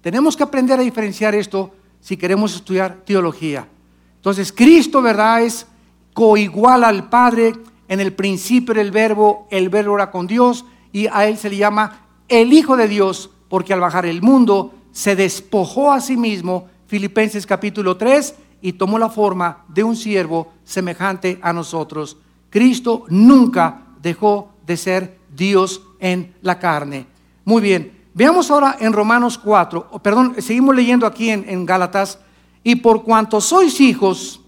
Tenemos 0.00 0.36
que 0.36 0.44
aprender 0.44 0.78
a 0.78 0.82
diferenciar 0.82 1.34
esto 1.34 1.72
si 2.00 2.16
queremos 2.16 2.54
estudiar 2.54 3.02
teología. 3.04 3.68
Entonces, 4.16 4.52
Cristo, 4.52 5.02
¿verdad? 5.02 5.42
Es 5.42 5.66
coigual 6.14 6.84
al 6.84 7.08
Padre. 7.08 7.54
En 7.88 8.00
el 8.00 8.12
principio 8.12 8.72
era 8.72 8.82
el 8.82 8.90
verbo, 8.90 9.46
el 9.50 9.68
verbo 9.68 9.96
era 9.96 10.10
con 10.10 10.26
Dios 10.26 10.64
y 10.92 11.06
a 11.06 11.26
él 11.26 11.38
se 11.38 11.50
le 11.50 11.56
llama 11.56 12.06
el 12.28 12.52
Hijo 12.52 12.76
de 12.76 12.86
Dios 12.86 13.30
porque 13.48 13.72
al 13.72 13.80
bajar 13.80 14.06
el 14.06 14.22
mundo 14.22 14.74
se 14.92 15.16
despojó 15.16 15.92
a 15.92 16.00
sí 16.00 16.16
mismo, 16.16 16.68
Filipenses 16.86 17.46
capítulo 17.46 17.96
3, 17.96 18.34
y 18.60 18.72
tomó 18.72 18.98
la 18.98 19.08
forma 19.08 19.64
de 19.68 19.84
un 19.84 19.96
siervo 19.96 20.52
semejante 20.64 21.38
a 21.42 21.52
nosotros. 21.52 22.16
Cristo 22.50 23.04
nunca 23.08 23.82
dejó 24.00 24.52
de 24.66 24.76
ser 24.76 25.18
Dios 25.34 25.82
en 26.00 26.34
la 26.42 26.58
carne. 26.58 27.06
Muy 27.44 27.62
bien, 27.62 28.06
veamos 28.14 28.50
ahora 28.50 28.76
en 28.80 28.92
Romanos 28.92 29.38
4, 29.38 29.90
perdón, 30.02 30.34
seguimos 30.38 30.74
leyendo 30.74 31.06
aquí 31.06 31.30
en, 31.30 31.48
en 31.48 31.64
Gálatas, 31.64 32.18
y 32.62 32.76
por 32.76 33.02
cuanto 33.02 33.40
sois 33.40 33.80
hijos, 33.80 34.40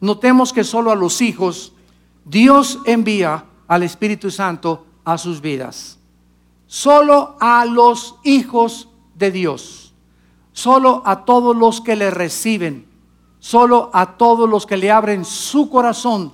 notemos 0.00 0.52
que 0.52 0.64
solo 0.64 0.90
a 0.90 0.96
los 0.96 1.20
hijos 1.20 1.72
Dios 2.24 2.80
envía 2.84 3.44
al 3.66 3.82
Espíritu 3.82 4.30
Santo 4.30 4.86
a 5.04 5.16
sus 5.16 5.40
vidas. 5.40 5.98
Solo 6.66 7.36
a 7.40 7.64
los 7.64 8.16
hijos 8.24 8.88
de 9.14 9.30
Dios, 9.30 9.94
solo 10.52 11.02
a 11.06 11.24
todos 11.24 11.56
los 11.56 11.80
que 11.80 11.96
le 11.96 12.10
reciben. 12.10 12.87
Solo 13.38 13.90
a 13.92 14.16
todos 14.16 14.48
los 14.48 14.66
que 14.66 14.76
le 14.76 14.90
abren 14.90 15.24
su 15.24 15.70
corazón. 15.70 16.32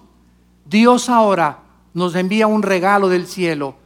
Dios 0.65 1.09
ahora 1.09 1.59
nos 1.93 2.15
envía 2.15 2.47
un 2.47 2.63
regalo 2.63 3.09
del 3.09 3.27
cielo. 3.27 3.77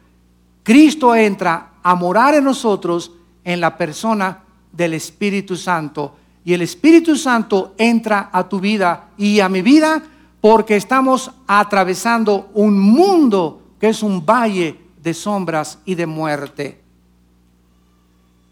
Cristo 0.63 1.15
entra 1.15 1.73
a 1.83 1.95
morar 1.95 2.35
en 2.35 2.45
nosotros 2.45 3.13
en 3.45 3.61
la 3.61 3.77
persona 3.77 4.43
del 4.73 4.95
Espíritu 4.95 5.57
Santo. 5.57 6.15
Y 6.45 6.55
el 6.55 6.63
Espíritu 6.63 7.17
Santo 7.17 7.75
entra 7.77 8.31
a 8.33 8.49
tu 8.49 8.61
vida 8.61 9.09
y 9.17 9.41
a 9.41 9.49
mi 9.49 9.63
vida 9.63 10.03
porque 10.41 10.77
estamos 10.77 11.31
atravesando 11.47 12.51
un 12.55 12.79
mundo 12.79 13.63
que 13.81 13.89
es 13.89 14.03
un 14.03 14.25
valle 14.25 14.79
de 15.03 15.15
sombras 15.15 15.79
y 15.85 15.95
de 15.95 16.07
muerte. 16.07 16.81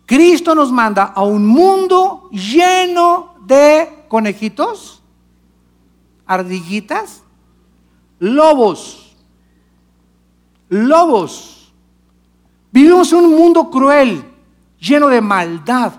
Cristo 0.05 0.55
nos 0.55 0.71
manda 0.71 1.05
a 1.15 1.23
un 1.23 1.47
mundo 1.47 2.29
lleno 2.31 3.35
de 3.45 3.96
conejitos, 4.09 5.03
ardillitas, 6.27 7.23
lobos, 8.19 9.17
lobos. 10.69 11.73
Vivimos 12.73 13.13
en 13.13 13.19
un 13.19 13.37
mundo 13.37 13.71
cruel, 13.71 14.25
lleno 14.79 15.09
de 15.09 15.21
maldad, 15.21 15.93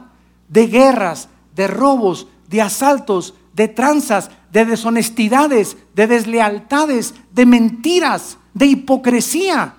de 0.48 0.67
guerras, 0.67 1.30
de 1.56 1.67
robos, 1.67 2.28
de 2.48 2.62
asaltos, 2.62 3.34
de 3.54 3.67
tranzas, 3.67 4.30
de 4.52 4.65
deshonestidades, 4.65 5.78
de 5.96 6.08
deslealtades, 6.08 7.15
de 7.32 7.46
mentiras, 7.46 8.38
de 8.54 8.67
hipocresía. 8.67 9.76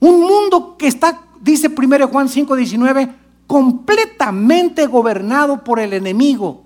Un 0.00 0.20
mundo 0.20 0.76
que 0.76 0.86
está, 0.86 1.22
dice 1.40 1.68
1 1.74 2.08
Juan 2.08 2.28
5, 2.28 2.54
19, 2.54 3.14
completamente 3.46 4.86
gobernado 4.86 5.64
por 5.64 5.80
el 5.80 5.92
enemigo. 5.94 6.65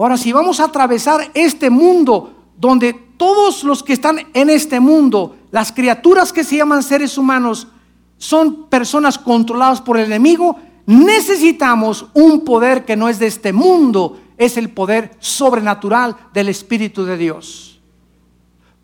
Ahora, 0.00 0.16
si 0.16 0.32
vamos 0.32 0.60
a 0.60 0.64
atravesar 0.64 1.30
este 1.34 1.68
mundo 1.68 2.32
donde 2.56 2.94
todos 2.94 3.64
los 3.64 3.82
que 3.82 3.92
están 3.92 4.28
en 4.32 4.48
este 4.48 4.80
mundo, 4.80 5.36
las 5.50 5.72
criaturas 5.72 6.32
que 6.32 6.42
se 6.42 6.56
llaman 6.56 6.82
seres 6.82 7.18
humanos, 7.18 7.68
son 8.16 8.70
personas 8.70 9.18
controladas 9.18 9.82
por 9.82 9.98
el 9.98 10.06
enemigo, 10.06 10.56
necesitamos 10.86 12.06
un 12.14 12.46
poder 12.46 12.86
que 12.86 12.96
no 12.96 13.10
es 13.10 13.18
de 13.18 13.26
este 13.26 13.52
mundo, 13.52 14.18
es 14.38 14.56
el 14.56 14.70
poder 14.70 15.18
sobrenatural 15.20 16.16
del 16.32 16.48
Espíritu 16.48 17.04
de 17.04 17.18
Dios. 17.18 17.78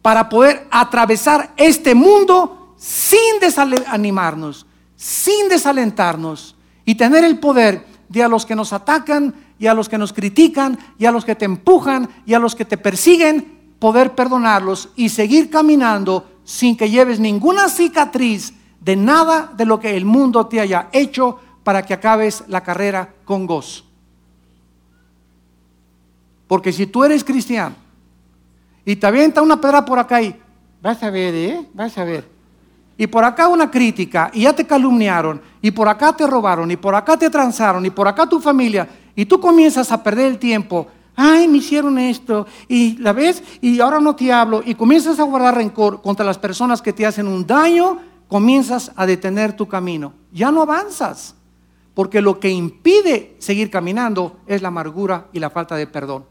Para 0.03 0.29
poder 0.29 0.69
atravesar 0.71 1.55
este 1.57 1.95
mundo 1.95 2.75
sin 2.77 3.41
desanimarnos, 3.41 4.67
sin 4.97 5.49
desalentarnos, 5.49 6.57
y 6.85 6.95
tener 6.95 7.25
el 7.25 7.39
poder 7.39 7.87
de 8.11 8.23
a 8.23 8.29
los 8.29 8.45
que 8.45 8.55
nos 8.55 8.75
atacan 8.75 9.46
y 9.59 9.67
a 9.67 9.75
los 9.75 9.89
que 9.89 9.99
nos 9.99 10.13
critican 10.13 10.79
y 10.99 11.07
a 11.07 11.13
los 11.13 11.25
que 11.25 11.35
te 11.35 11.45
empujan 11.45 12.09
y 12.27 12.35
a 12.35 12.39
los 12.39 12.55
que 12.55 12.65
te 12.65 12.77
persiguen, 12.77 13.75
poder 13.79 14.15
perdonarlos 14.15 14.91
y 14.97 15.09
seguir 15.09 15.51
caminando 15.51 16.27
sin 16.45 16.77
que 16.77 16.91
lleves 16.91 17.19
ninguna 17.19 17.69
cicatriz 17.69 18.55
de 18.81 18.97
nada 18.97 19.53
de 19.57 19.65
lo 19.65 19.81
que 19.81 19.97
el 19.97 20.05
mundo 20.05 20.47
te 20.47 20.61
haya 20.61 20.89
hecho 20.93 21.41
para 21.65 21.85
que 21.85 21.95
acabes 21.95 22.45
la 22.49 22.63
carrera 22.63 23.15
con 23.25 23.47
gozo. 23.47 23.85
Porque 26.47 26.73
si 26.73 26.87
tú 26.87 27.03
eres 27.05 27.25
cristiano 27.25 27.75
y 28.85 28.97
te 28.97 29.07
avienta 29.07 29.43
una 29.43 29.61
pedra 29.61 29.85
por 29.85 29.99
acá 29.99 30.23
y 30.23 30.35
vas 30.81 31.03
a 31.03 31.11
ver, 31.11 31.35
¿eh? 31.35 31.67
Vas 31.75 31.99
a 31.99 32.05
ver 32.05 32.37
y 32.99 33.07
por 33.07 33.25
acá 33.25 33.49
una 33.49 33.71
crítica, 33.71 34.31
y 34.33 34.43
ya 34.43 34.55
te 34.55 34.67
calumniaron, 34.67 35.41
y 35.61 35.71
por 35.71 35.89
acá 35.89 36.15
te 36.15 36.27
robaron, 36.27 36.71
y 36.71 36.77
por 36.77 36.95
acá 36.95 37.17
te 37.17 37.29
transaron, 37.29 37.85
y 37.85 37.91
por 37.91 38.09
acá 38.09 38.27
tu 38.27 38.41
familia, 38.41 38.89
y 39.17 39.25
tú 39.27 39.41
comienzas 39.41 39.91
a 39.91 40.03
perder 40.03 40.27
el 40.27 40.39
tiempo. 40.39 40.87
Ay, 41.17 41.49
me 41.49 41.59
hicieron 41.59 41.99
esto, 41.99 42.47
y 42.69 42.99
la 42.99 43.15
ves, 43.15 43.43
y 43.63 43.81
ahora 43.81 43.99
no 43.99 44.15
te 44.15 44.31
hablo, 44.31 44.63
y 44.65 44.75
comienzas 44.75 45.19
a 45.19 45.25
guardar 45.25 45.57
rencor 45.57 46.03
contra 46.03 46.27
las 46.27 46.37
personas 46.37 46.83
que 46.83 46.93
te 46.93 47.07
hacen 47.07 47.27
un 47.27 47.47
daño, 47.47 47.99
comienzas 48.29 48.93
a 48.95 49.07
detener 49.07 49.57
tu 49.57 49.67
camino. 49.67 50.13
Ya 50.31 50.51
no 50.51 50.61
avanzas, 50.61 51.35
porque 51.95 52.21
lo 52.21 52.39
que 52.39 52.51
impide 52.51 53.35
seguir 53.39 53.71
caminando 53.71 54.37
es 54.47 54.61
la 54.61 54.69
amargura 54.69 55.29
y 55.33 55.41
la 55.41 55.49
falta 55.49 55.75
de 55.77 55.87
perdón. 55.87 56.27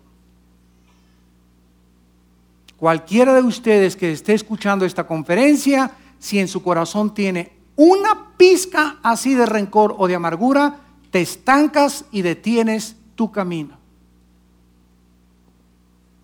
Cualquiera 2.78 3.34
de 3.34 3.41
ustedes 3.41 3.95
que 3.95 4.12
esté 4.12 4.36
escuchando 4.36 4.86
esta 4.86 5.08
conferencia, 5.08 5.91
si 6.19 6.38
en 6.38 6.48
su 6.48 6.62
corazón 6.62 7.13
tiene 7.15 7.54
una 7.76 8.36
pizca 8.38 9.00
así 9.02 9.34
de 9.34 9.48
rencor 9.48 9.95
o 9.98 10.08
de 10.08 10.15
amargura, 10.15 10.85
te 11.15 11.21
estancas 11.21 12.04
y 12.12 12.23
detienes 12.23 12.97
tu 13.15 13.32
camino. 13.32 13.78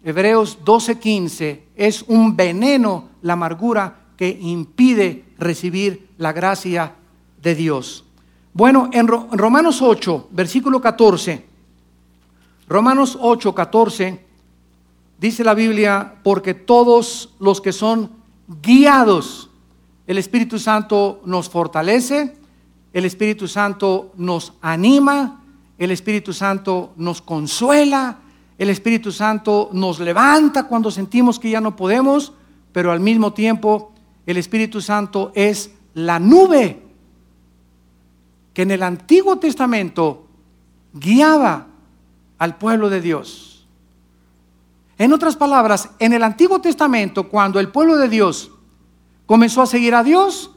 Hebreos 0.04 0.58
12:15 0.65 1.62
es 1.77 2.04
un 2.10 2.36
veneno 2.36 3.08
la 3.21 3.32
amargura 3.32 4.01
que 4.17 4.27
impide 4.27 5.23
recibir 5.38 6.10
la 6.17 6.34
gracia 6.34 6.93
de 7.41 7.56
Dios. 7.56 8.04
Bueno, 8.51 8.89
en 8.91 9.08
Romanos 9.08 9.82
8, 9.82 10.27
versículo 10.32 10.82
14, 10.82 11.45
Romanos 12.67 13.17
8, 13.17 13.56
14, 13.56 14.25
dice 15.17 15.45
la 15.45 15.54
Biblia, 15.54 16.15
porque 16.21 16.54
todos 16.54 17.34
los 17.39 17.62
que 17.62 17.71
son 17.71 18.12
guiados 18.62 19.49
el 20.06 20.17
Espíritu 20.17 20.60
Santo 20.60 21.21
nos 21.23 21.47
fortalece, 21.47 22.40
el 22.93 23.06
Espíritu 23.06 23.47
Santo 23.47 24.12
nos 24.17 24.54
anima, 24.62 25.43
el 25.77 25.91
Espíritu 25.91 26.34
Santo 26.34 26.93
nos 26.97 27.21
consuela, 27.21 28.17
el 28.58 28.69
Espíritu 28.69 29.12
Santo 29.12 29.69
nos 29.73 29.99
levanta 29.99 30.67
cuando 30.67 30.91
sentimos 30.91 31.39
que 31.39 31.49
ya 31.49 31.62
no 31.62 31.75
podemos, 31.75 32.34
pero 32.71 32.91
al 32.91 32.99
mismo 32.99 33.34
tiempo 33.34 33.91
el 34.25 34.38
Espíritu 34.38 34.82
Santo 34.82 35.32
es 35.34 35.71
la 35.93 36.19
nube 36.19 36.82
que 38.54 38.63
en 38.63 38.71
el 38.71 38.84
Antiguo 38.84 39.38
Testamento 39.38 40.27
guiaba 40.93 41.67
al 42.38 42.58
pueblo 42.58 42.89
de 42.89 43.01
Dios. 43.01 43.65
En 44.97 45.13
otras 45.13 45.36
palabras, 45.36 45.89
en 45.99 46.13
el 46.13 46.23
Antiguo 46.23 46.60
Testamento, 46.62 47.30
cuando 47.30 47.60
el 47.60 47.69
pueblo 47.69 47.97
de 47.97 48.10
Dios 48.10 48.51
comenzó 49.25 49.62
a 49.62 49.65
seguir 49.65 49.95
a 49.95 50.04
Dios, 50.04 50.51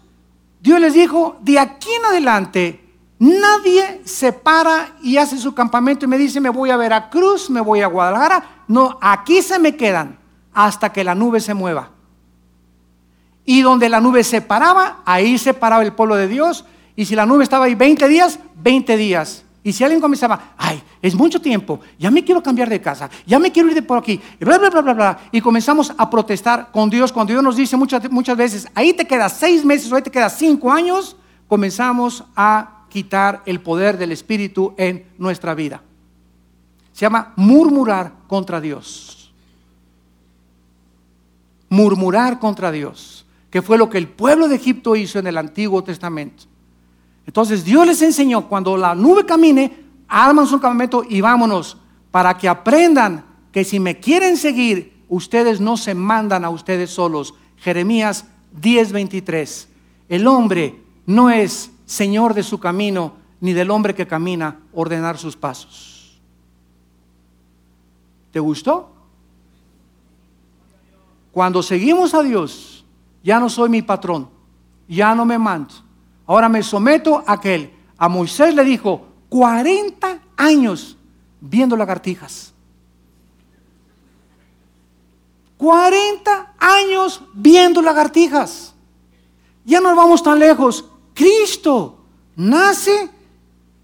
Dios 0.65 0.81
les 0.81 0.95
dijo, 0.95 1.37
de 1.43 1.59
aquí 1.59 1.91
en 1.93 2.07
adelante, 2.07 2.83
nadie 3.19 4.01
se 4.07 4.33
para 4.33 4.97
y 5.03 5.19
hace 5.19 5.37
su 5.37 5.55
campamento 5.55 6.07
y 6.07 6.09
me 6.09 6.17
dice, 6.17 6.41
me 6.41 6.49
voy 6.49 6.71
a 6.71 6.79
Veracruz, 6.79 7.51
me 7.51 7.61
voy 7.61 7.83
a 7.83 7.87
Guadalajara. 7.87 8.63
No, 8.67 8.97
aquí 9.03 9.43
se 9.43 9.59
me 9.59 9.77
quedan 9.77 10.19
hasta 10.55 10.91
que 10.91 11.05
la 11.05 11.15
nube 11.15 11.41
se 11.41 11.53
mueva. 11.53 11.91
Y 13.45 13.61
donde 13.61 13.91
la 13.91 14.01
nube 14.01 14.25
se 14.25 14.41
paraba, 14.41 15.03
ahí 15.05 15.37
se 15.37 15.53
paraba 15.53 15.83
el 15.83 15.93
pueblo 15.93 16.17
de 16.17 16.29
Dios. 16.29 16.65
Y 16.97 17.05
si 17.05 17.15
la 17.15 17.27
nube 17.27 17.45
estaba 17.45 17.67
ahí 17.67 17.75
20 17.75 18.09
días, 18.09 18.39
20 18.55 18.97
días. 18.97 19.44
Y 19.67 19.73
si 19.73 19.83
alguien 19.83 20.01
comenzaba, 20.01 20.55
ay, 20.59 20.83
es 21.01 21.15
mucho 21.15 21.41
tiempo, 21.41 21.81
ya 21.99 22.11
me 22.11 22.23
quiero 22.23 22.43
cambiar 22.43 22.69
de 22.69 22.83
casa, 22.83 23.09
ya 23.27 23.39
me 23.39 23.51
quiero 23.51 23.71
ir 23.71 23.75
de 23.75 23.81
por 23.81 23.97
aquí, 23.97 24.21
bla, 24.39 24.59
bla, 24.59 24.69
bla, 24.69 24.83
bla, 24.83 24.93
bla, 24.93 25.19
y 25.33 25.41
comenzamos 25.41 25.91
a 25.97 26.11
protestar 26.11 26.71
con 26.71 26.91
Dios, 26.91 27.11
cuando 27.11 27.33
Dios 27.33 27.43
nos 27.43 27.57
dice 27.57 27.75
muchas, 27.75 28.11
muchas 28.11 28.37
veces, 28.37 28.69
ahí 28.75 28.93
te 28.93 29.07
quedas 29.07 29.33
seis 29.33 29.65
meses 29.65 29.91
o 29.91 29.97
ahí 29.97 30.03
te 30.03 30.11
quedas 30.11 30.37
cinco 30.37 30.71
años, 30.71 31.17
comenzamos 31.49 32.25
a 32.37 32.85
quitar 32.91 33.43
el 33.47 33.61
poder 33.61 33.97
del 33.97 34.13
Espíritu 34.13 34.75
en 34.77 35.07
nuestra 35.17 35.55
vida. 35.55 35.83
Se 36.93 37.01
llama 37.01 37.33
murmurar 37.35 38.13
contra 38.29 38.61
Dios. 38.61 39.33
Murmurar 41.71 42.39
contra 42.39 42.71
Dios, 42.71 43.25
que 43.51 43.63
fue 43.63 43.79
lo 43.79 43.89
que 43.89 43.97
el 43.97 44.09
pueblo 44.09 44.47
de 44.47 44.57
Egipto 44.57 44.95
hizo 44.95 45.19
en 45.19 45.27
el 45.27 45.39
Antiguo 45.39 45.83
Testamento. 45.83 46.45
Entonces 47.27 47.65
Dios 47.65 47.87
les 47.87 48.03
enseñó, 48.03 48.49
cuando 48.49 48.77
la 48.77 48.95
nube 48.95 49.25
camine, 49.25 49.85
arman 50.09 50.47
su 50.47 50.61
campamento 50.61 51.03
y 51.09 51.21
vámonos, 51.21 51.77
para 52.11 52.37
que 52.37 52.49
aprendan 52.49 53.25
que 53.51 53.65
si 53.65 53.81
me 53.81 53.99
quieren 53.99 54.37
seguir, 54.37 55.05
ustedes 55.09 55.61
no 55.61 55.77
se 55.77 55.95
mandan 55.95 56.45
a 56.45 56.51
ustedes 56.51 56.91
solos. 56.91 57.35
Jeremías 57.57 58.27
10:23. 58.61 59.69
El 60.09 60.27
hombre 60.27 60.83
no 61.07 61.31
es 61.31 61.71
señor 61.87 62.35
de 62.35 62.43
su 62.43 62.59
camino, 62.59 63.15
ni 63.41 63.53
del 63.53 63.71
hombre 63.71 63.95
que 63.95 64.07
camina 64.07 64.61
ordenar 64.73 65.19
sus 65.19 65.37
pasos. 65.37 66.21
¿Te 68.33 68.41
gustó? 68.41 68.91
Cuando 71.33 71.63
seguimos 71.63 72.15
a 72.15 72.23
Dios, 72.23 72.85
ya 73.23 73.41
no 73.41 73.49
soy 73.49 73.69
mi 73.69 73.83
patrón, 73.83 74.29
ya 74.89 75.15
no 75.15 75.25
me 75.25 75.39
mando 75.39 75.75
Ahora 76.27 76.49
me 76.49 76.63
someto 76.63 77.23
a 77.27 77.33
aquel. 77.33 77.73
A 77.99 78.09
Moisés 78.09 78.55
le 78.55 78.65
dijo, 78.65 79.07
40 79.29 80.21
años 80.37 80.97
viendo 81.41 81.77
lagartijas. 81.77 82.53
40 85.57 86.55
años 86.59 87.23
viendo 87.33 87.81
lagartijas. 87.83 88.75
Ya 89.65 89.81
no 89.81 89.95
vamos 89.95 90.23
tan 90.23 90.39
lejos. 90.39 90.85
Cristo 91.15 91.99
nace 92.37 93.11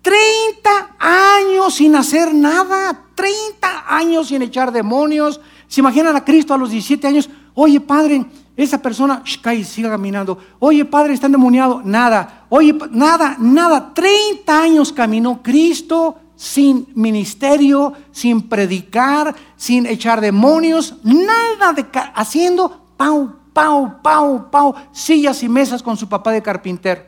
30 0.02 0.96
años 0.98 1.74
sin 1.74 1.94
hacer 1.94 2.34
nada, 2.34 3.06
30 3.14 3.84
años 3.88 4.28
sin 4.28 4.42
echar 4.42 4.72
demonios. 4.72 5.40
¿Se 5.68 5.80
imaginan 5.80 6.16
a 6.16 6.24
Cristo 6.24 6.54
a 6.54 6.58
los 6.58 6.70
17 6.70 7.06
años? 7.06 7.30
Oye, 7.54 7.80
Padre, 7.80 8.26
esa 8.62 8.82
persona, 8.82 9.22
shh, 9.24 9.64
siga 9.64 9.90
caminando. 9.90 10.38
Oye, 10.58 10.84
Padre, 10.84 11.14
está 11.14 11.26
endemoniado. 11.26 11.82
Nada. 11.84 12.46
Oye, 12.48 12.76
nada, 12.90 13.36
nada. 13.38 13.92
30 13.94 14.62
años 14.62 14.92
caminó 14.92 15.42
Cristo 15.42 16.16
sin 16.40 16.88
ministerio, 16.94 17.92
sin 18.10 18.48
predicar, 18.48 19.34
sin 19.56 19.86
echar 19.86 20.20
demonios, 20.20 20.94
nada 21.02 21.74
de 21.74 21.84
haciendo 22.14 22.86
pau, 22.96 23.36
pau, 23.52 24.00
pau, 24.02 24.50
pau, 24.50 24.74
sillas 24.90 25.42
y 25.42 25.48
mesas 25.48 25.82
con 25.82 25.96
su 25.98 26.08
papá 26.08 26.32
de 26.32 26.42
carpintero. 26.42 27.02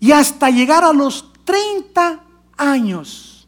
Y 0.00 0.12
hasta 0.12 0.50
llegar 0.50 0.82
a 0.82 0.94
los 0.94 1.30
30 1.44 2.20
años, 2.56 3.46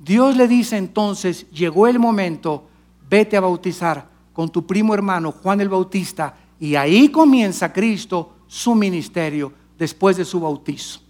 Dios 0.00 0.36
le 0.36 0.48
dice 0.48 0.76
entonces, 0.76 1.48
llegó 1.50 1.86
el 1.86 2.00
momento, 2.00 2.66
vete 3.08 3.36
a 3.36 3.40
bautizar 3.40 4.11
con 4.32 4.50
tu 4.50 4.66
primo 4.66 4.94
hermano 4.94 5.32
Juan 5.32 5.60
el 5.60 5.68
Bautista, 5.68 6.34
y 6.58 6.74
ahí 6.74 7.08
comienza 7.08 7.72
Cristo 7.72 8.34
su 8.46 8.74
ministerio 8.74 9.52
después 9.78 10.16
de 10.16 10.24
su 10.24 10.40
bautizo. 10.40 11.00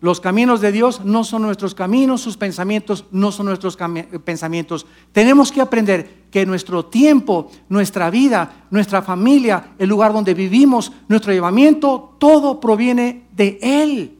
Los 0.00 0.20
caminos 0.20 0.60
de 0.60 0.72
Dios 0.72 1.04
no 1.04 1.24
son 1.24 1.42
nuestros 1.42 1.74
caminos, 1.74 2.20
sus 2.20 2.36
pensamientos 2.36 3.06
no 3.10 3.32
son 3.32 3.46
nuestros 3.46 3.78
pensamientos. 4.24 4.86
Tenemos 5.10 5.50
que 5.50 5.62
aprender 5.62 6.26
que 6.30 6.44
nuestro 6.44 6.84
tiempo, 6.84 7.50
nuestra 7.70 8.10
vida, 8.10 8.66
nuestra 8.70 9.00
familia, 9.00 9.72
el 9.78 9.88
lugar 9.88 10.12
donde 10.12 10.34
vivimos, 10.34 10.92
nuestro 11.08 11.32
llevamiento, 11.32 12.14
todo 12.18 12.60
proviene 12.60 13.24
de 13.32 13.58
Él. 13.62 14.18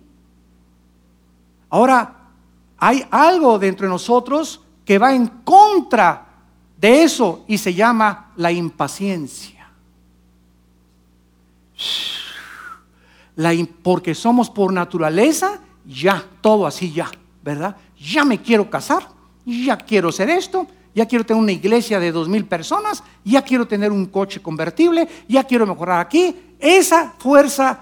Ahora, 1.68 2.30
hay 2.78 3.04
algo 3.10 3.58
dentro 3.58 3.86
de 3.86 3.92
nosotros 3.92 4.62
que 4.84 4.98
va 4.98 5.14
en 5.14 5.26
contra 5.44 6.25
de 6.76 7.02
eso 7.02 7.44
y 7.46 7.58
se 7.58 7.74
llama 7.74 8.32
la 8.36 8.52
impaciencia. 8.52 9.68
Porque 13.82 14.14
somos 14.14 14.50
por 14.50 14.72
naturaleza 14.72 15.60
ya, 15.84 16.24
todo 16.40 16.66
así 16.66 16.92
ya, 16.92 17.10
¿verdad? 17.42 17.76
Ya 17.98 18.24
me 18.24 18.40
quiero 18.40 18.68
casar, 18.68 19.08
ya 19.44 19.76
quiero 19.76 20.08
hacer 20.08 20.30
esto, 20.30 20.66
ya 20.94 21.06
quiero 21.06 21.24
tener 21.24 21.42
una 21.42 21.52
iglesia 21.52 22.00
de 22.00 22.12
dos 22.12 22.28
mil 22.28 22.46
personas, 22.46 23.02
ya 23.24 23.42
quiero 23.42 23.68
tener 23.68 23.92
un 23.92 24.06
coche 24.06 24.40
convertible, 24.40 25.08
ya 25.28 25.44
quiero 25.44 25.66
mejorar 25.66 26.00
aquí. 26.00 26.34
Esa 26.58 27.12
fuerza 27.18 27.80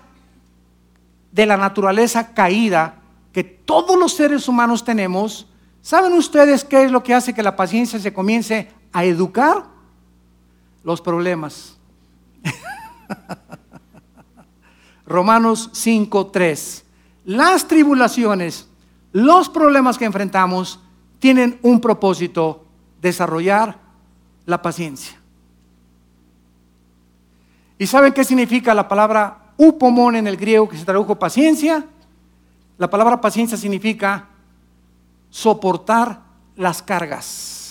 de 1.31 1.47
la 1.47 1.57
naturaleza 1.57 2.35
caída 2.35 2.97
que 3.33 3.45
todos 3.45 3.99
los 3.99 4.15
seres 4.15 4.49
humanos 4.49 4.85
tenemos, 4.85 5.47
¿saben 5.81 6.13
ustedes 6.13 6.65
qué 6.65 6.85
es 6.85 6.91
lo 6.91 7.03
que 7.03 7.15
hace 7.15 7.35
que 7.35 7.43
la 7.43 7.57
paciencia 7.57 7.99
se 7.99 8.13
comience 8.13 8.69
a 8.95 9.05
educar? 9.05 9.67
Los 10.83 11.03
problemas. 11.03 11.77
Romanos 15.07 15.69
5, 15.75 16.29
3 16.29 16.85
las 17.25 17.67
tribulaciones, 17.67 18.69
los 19.13 19.49
problemas 19.49 19.97
que 19.97 20.05
enfrentamos 20.05 20.81
tienen 21.19 21.59
un 21.63 21.81
propósito, 21.81 22.65
desarrollar 23.01 23.79
la 24.45 24.61
paciencia. 24.61 25.19
¿Y 27.79 27.87
saben 27.87 28.13
qué 28.13 28.25
significa 28.25 28.75
la 28.75 28.87
palabra 28.87 29.53
upomón 29.57 30.17
en 30.17 30.27
el 30.27 30.37
griego 30.37 30.69
que 30.69 30.77
se 30.77 30.85
tradujo 30.85 31.19
paciencia? 31.19 31.87
La 32.77 32.91
palabra 32.91 33.21
paciencia 33.21 33.57
significa 33.57 34.29
soportar 35.31 36.21
las 36.57 36.83
cargas. 36.83 37.64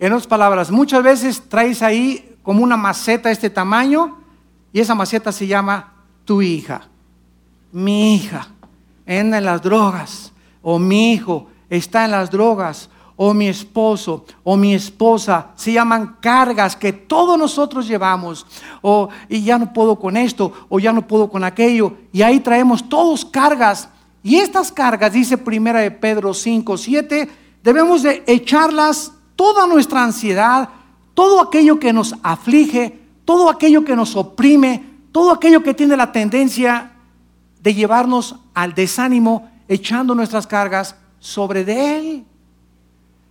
En 0.00 0.12
otras 0.12 0.26
palabras, 0.26 0.72
muchas 0.72 1.04
veces 1.04 1.48
traes 1.48 1.80
ahí 1.82 2.36
como 2.42 2.64
una 2.64 2.76
maceta 2.76 3.28
de 3.28 3.34
este 3.34 3.50
tamaño 3.50 4.18
y 4.72 4.80
esa 4.80 4.96
maceta 4.96 5.30
se 5.30 5.46
llama 5.46 5.92
tu 6.24 6.42
hija 6.42 6.90
mi 7.72 8.14
hija 8.14 8.48
anda 9.06 9.38
en 9.38 9.44
las 9.44 9.62
drogas, 9.62 10.32
o 10.62 10.78
mi 10.78 11.12
hijo 11.12 11.48
está 11.68 12.04
en 12.04 12.12
las 12.12 12.30
drogas, 12.30 12.88
o 13.16 13.34
mi 13.34 13.48
esposo 13.48 14.24
o 14.44 14.56
mi 14.56 14.72
esposa, 14.72 15.48
se 15.56 15.72
llaman 15.72 16.16
cargas 16.20 16.76
que 16.76 16.92
todos 16.92 17.38
nosotros 17.38 17.88
llevamos, 17.88 18.46
o 18.82 19.08
ya 19.28 19.58
no 19.58 19.72
puedo 19.72 19.98
con 19.98 20.16
esto, 20.16 20.52
o 20.68 20.78
ya 20.78 20.92
no 20.92 21.06
puedo 21.06 21.28
con 21.28 21.42
aquello, 21.42 21.94
y 22.12 22.22
ahí 22.22 22.40
traemos 22.40 22.88
todos 22.88 23.24
cargas, 23.24 23.88
y 24.22 24.36
estas 24.36 24.70
cargas, 24.70 25.12
dice 25.12 25.36
primera 25.36 25.80
de 25.80 25.90
Pedro 25.90 26.32
5, 26.32 26.76
7, 26.76 27.28
debemos 27.64 28.02
de 28.02 28.22
echarlas 28.26 29.12
toda 29.40 29.66
nuestra 29.66 30.04
ansiedad, 30.04 30.68
todo 31.14 31.40
aquello 31.40 31.80
que 31.80 31.94
nos 31.94 32.14
aflige, 32.22 33.00
todo 33.24 33.48
aquello 33.48 33.86
que 33.86 33.96
nos 33.96 34.14
oprime, 34.14 34.84
todo 35.12 35.30
aquello 35.30 35.62
que 35.62 35.72
tiene 35.72 35.96
la 35.96 36.12
tendencia 36.12 36.92
de 37.62 37.72
llevarnos 37.72 38.36
al 38.52 38.74
desánimo 38.74 39.50
echando 39.66 40.14
nuestras 40.14 40.46
cargas 40.46 40.94
sobre 41.20 41.64
de 41.64 41.96
Él, 41.96 42.24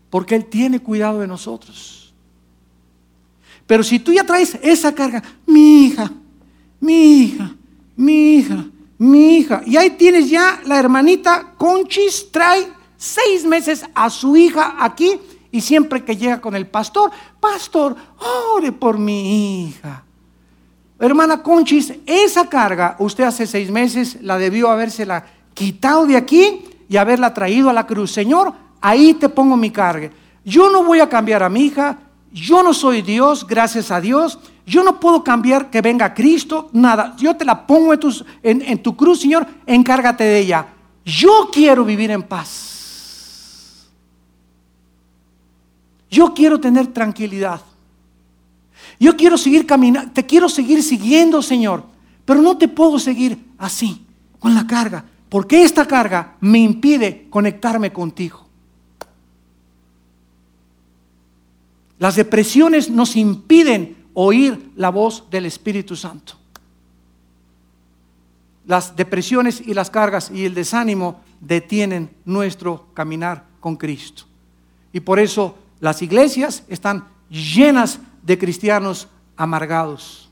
porque 0.09 0.33
Él 0.33 0.45
tiene 0.45 0.79
cuidado 0.79 1.19
de 1.19 1.27
nosotros. 1.27 2.11
Pero 3.67 3.83
si 3.83 3.99
tú 3.99 4.11
ya 4.11 4.23
traes 4.23 4.57
esa 4.63 4.95
carga, 4.95 5.21
mi 5.45 5.85
hija, 5.85 6.11
mi 6.79 7.21
hija, 7.21 7.55
mi 7.95 8.33
hija, 8.33 8.65
mi 8.97 9.37
hija, 9.37 9.61
y 9.63 9.77
ahí 9.77 9.91
tienes 9.91 10.27
ya 10.27 10.59
la 10.65 10.79
hermanita 10.79 11.53
Conchis, 11.55 12.31
trae 12.31 12.67
seis 12.97 13.45
meses 13.45 13.85
a 13.93 14.09
su 14.09 14.35
hija 14.35 14.75
aquí 14.79 15.19
y 15.51 15.61
siempre 15.61 16.03
que 16.03 16.15
llega 16.15 16.41
con 16.41 16.55
el 16.55 16.67
pastor, 16.67 17.11
pastor, 17.39 17.95
ore 18.55 18.71
por 18.71 18.97
mi 18.97 19.67
hija. 19.67 20.03
Hermana 20.99 21.41
Conchis, 21.41 21.93
esa 22.05 22.49
carga 22.49 22.95
usted 22.99 23.23
hace 23.23 23.47
seis 23.47 23.71
meses 23.71 24.17
la 24.21 24.37
debió 24.37 24.69
habérsela 24.69 25.25
quitado 25.53 26.05
de 26.05 26.17
aquí 26.17 26.65
y 26.89 26.97
haberla 26.97 27.33
traído 27.33 27.69
a 27.69 27.73
la 27.73 27.87
cruz. 27.87 28.11
Señor, 28.11 28.53
ahí 28.81 29.13
te 29.13 29.29
pongo 29.29 29.55
mi 29.55 29.71
carga. 29.71 30.09
Yo 30.43 30.69
no 30.69 30.83
voy 30.83 30.99
a 30.99 31.09
cambiar 31.09 31.43
a 31.43 31.49
mi 31.49 31.65
hija, 31.65 31.97
yo 32.31 32.63
no 32.63 32.73
soy 32.73 33.01
Dios, 33.01 33.47
gracias 33.47 33.91
a 33.91 34.01
Dios. 34.01 34.39
Yo 34.65 34.83
no 34.83 34.99
puedo 34.99 35.23
cambiar 35.23 35.71
que 35.71 35.81
venga 35.81 36.13
Cristo, 36.13 36.69
nada. 36.73 37.15
Yo 37.17 37.35
te 37.35 37.43
la 37.43 37.65
pongo 37.65 37.93
en 37.93 38.61
en 38.61 38.83
tu 38.83 38.95
cruz, 38.95 39.21
Señor, 39.21 39.47
encárgate 39.65 40.23
de 40.23 40.39
ella. 40.39 40.67
Yo 41.03 41.49
quiero 41.51 41.83
vivir 41.83 42.11
en 42.11 42.21
paz. 42.21 42.78
Yo 46.09 46.33
quiero 46.33 46.59
tener 46.59 46.87
tranquilidad. 46.87 47.61
Yo 48.99 49.15
quiero 49.15 49.37
seguir 49.37 49.65
caminando, 49.65 50.11
te 50.11 50.25
quiero 50.25 50.49
seguir 50.49 50.83
siguiendo, 50.83 51.41
Señor, 51.41 51.83
pero 52.25 52.41
no 52.41 52.57
te 52.57 52.67
puedo 52.67 52.99
seguir 52.99 53.37
así, 53.57 54.05
con 54.39 54.53
la 54.53 54.65
carga, 54.65 55.05
porque 55.29 55.63
esta 55.63 55.85
carga 55.85 56.35
me 56.41 56.59
impide 56.59 57.27
conectarme 57.29 57.93
contigo. 57.93 58.45
Las 61.99 62.15
depresiones 62.15 62.89
nos 62.89 63.15
impiden 63.15 63.97
oír 64.13 64.71
la 64.75 64.89
voz 64.89 65.29
del 65.29 65.45
Espíritu 65.45 65.95
Santo. 65.95 66.33
Las 68.65 68.95
depresiones 68.95 69.61
y 69.65 69.73
las 69.73 69.89
cargas 69.89 70.31
y 70.33 70.45
el 70.45 70.53
desánimo 70.53 71.21
detienen 71.41 72.09
nuestro 72.25 72.87
caminar 72.93 73.45
con 73.59 73.75
Cristo. 73.75 74.23
Y 74.93 74.99
por 75.01 75.19
eso 75.19 75.57
las 75.79 76.01
iglesias 76.01 76.63
están 76.67 77.05
llenas 77.29 77.99
de 78.23 78.37
cristianos 78.37 79.07
amargados, 79.35 80.29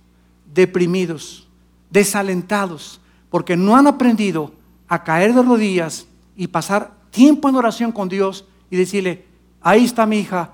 deprimidos, 0.53 1.47
desalentados, 1.89 2.99
porque 3.29 3.55
no 3.55 3.75
han 3.75 3.87
aprendido 3.87 4.51
a 4.87 5.03
caer 5.03 5.33
de 5.33 5.41
rodillas 5.41 6.05
y 6.35 6.47
pasar 6.47 6.91
tiempo 7.11 7.49
en 7.49 7.55
oración 7.55 7.91
con 7.91 8.09
Dios 8.09 8.45
y 8.69 8.75
decirle, 8.75 9.25
ahí 9.61 9.85
está 9.85 10.05
mi 10.05 10.19
hija, 10.19 10.51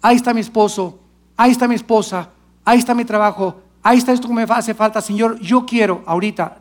ahí 0.00 0.16
está 0.16 0.32
mi 0.32 0.40
esposo, 0.40 1.00
ahí 1.36 1.50
está 1.50 1.68
mi 1.68 1.74
esposa, 1.74 2.30
ahí 2.64 2.78
está 2.78 2.94
mi 2.94 3.04
trabajo, 3.04 3.60
ahí 3.82 3.98
está 3.98 4.12
esto 4.12 4.28
que 4.28 4.34
me 4.34 4.42
hace 4.42 4.74
falta, 4.74 5.00
Señor, 5.00 5.38
yo 5.40 5.66
quiero 5.66 6.02
ahorita, 6.06 6.58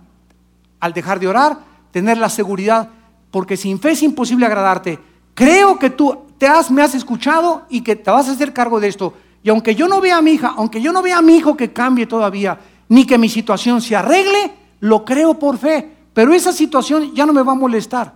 al 0.79 0.93
dejar 0.93 1.19
de 1.19 1.27
orar, 1.27 1.59
tener 1.91 2.17
la 2.17 2.29
seguridad, 2.29 2.89
porque 3.31 3.57
sin 3.57 3.79
fe 3.79 3.91
es 3.91 4.03
imposible 4.03 4.45
agradarte. 4.45 4.99
Creo 5.33 5.77
que 5.79 5.89
tú 5.89 6.24
te 6.37 6.47
has, 6.47 6.69
me 6.71 6.81
has 6.81 6.95
escuchado 6.95 7.65
y 7.69 7.81
que 7.81 7.95
te 7.95 8.11
vas 8.11 8.27
a 8.27 8.31
hacer 8.31 8.53
cargo 8.53 8.79
de 8.79 8.87
esto. 8.87 9.13
Y 9.43 9.49
aunque 9.49 9.75
yo 9.75 9.87
no 9.87 10.01
vea 10.01 10.17
a 10.17 10.21
mi 10.21 10.31
hija, 10.31 10.53
aunque 10.57 10.81
yo 10.81 10.91
no 10.91 11.01
vea 11.01 11.19
a 11.19 11.21
mi 11.21 11.35
hijo 11.35 11.55
que 11.55 11.71
cambie 11.71 12.07
todavía, 12.07 12.59
ni 12.89 13.05
que 13.05 13.17
mi 13.17 13.29
situación 13.29 13.81
se 13.81 13.95
arregle, 13.95 14.53
lo 14.79 15.05
creo 15.05 15.37
por 15.37 15.57
fe. 15.57 15.93
Pero 16.13 16.33
esa 16.33 16.51
situación 16.51 17.13
ya 17.13 17.25
no 17.25 17.33
me 17.33 17.43
va 17.43 17.51
a 17.51 17.55
molestar. 17.55 18.13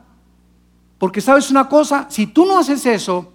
Porque 0.97 1.21
sabes 1.21 1.49
una 1.49 1.67
cosa, 1.69 2.07
si 2.09 2.27
tú 2.27 2.45
no 2.45 2.57
haces 2.57 2.85
eso, 2.85 3.31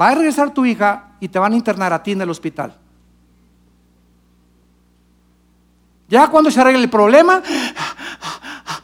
va 0.00 0.08
a 0.08 0.14
regresar 0.14 0.54
tu 0.54 0.64
hija 0.64 1.12
y 1.20 1.28
te 1.28 1.38
van 1.38 1.52
a 1.52 1.56
internar 1.56 1.92
a 1.92 2.02
ti 2.02 2.12
en 2.12 2.20
el 2.20 2.30
hospital. 2.30 2.74
Ya 6.08 6.28
cuando 6.28 6.50
se 6.50 6.60
arregle 6.60 6.84
el 6.84 6.90
problema, 6.90 7.42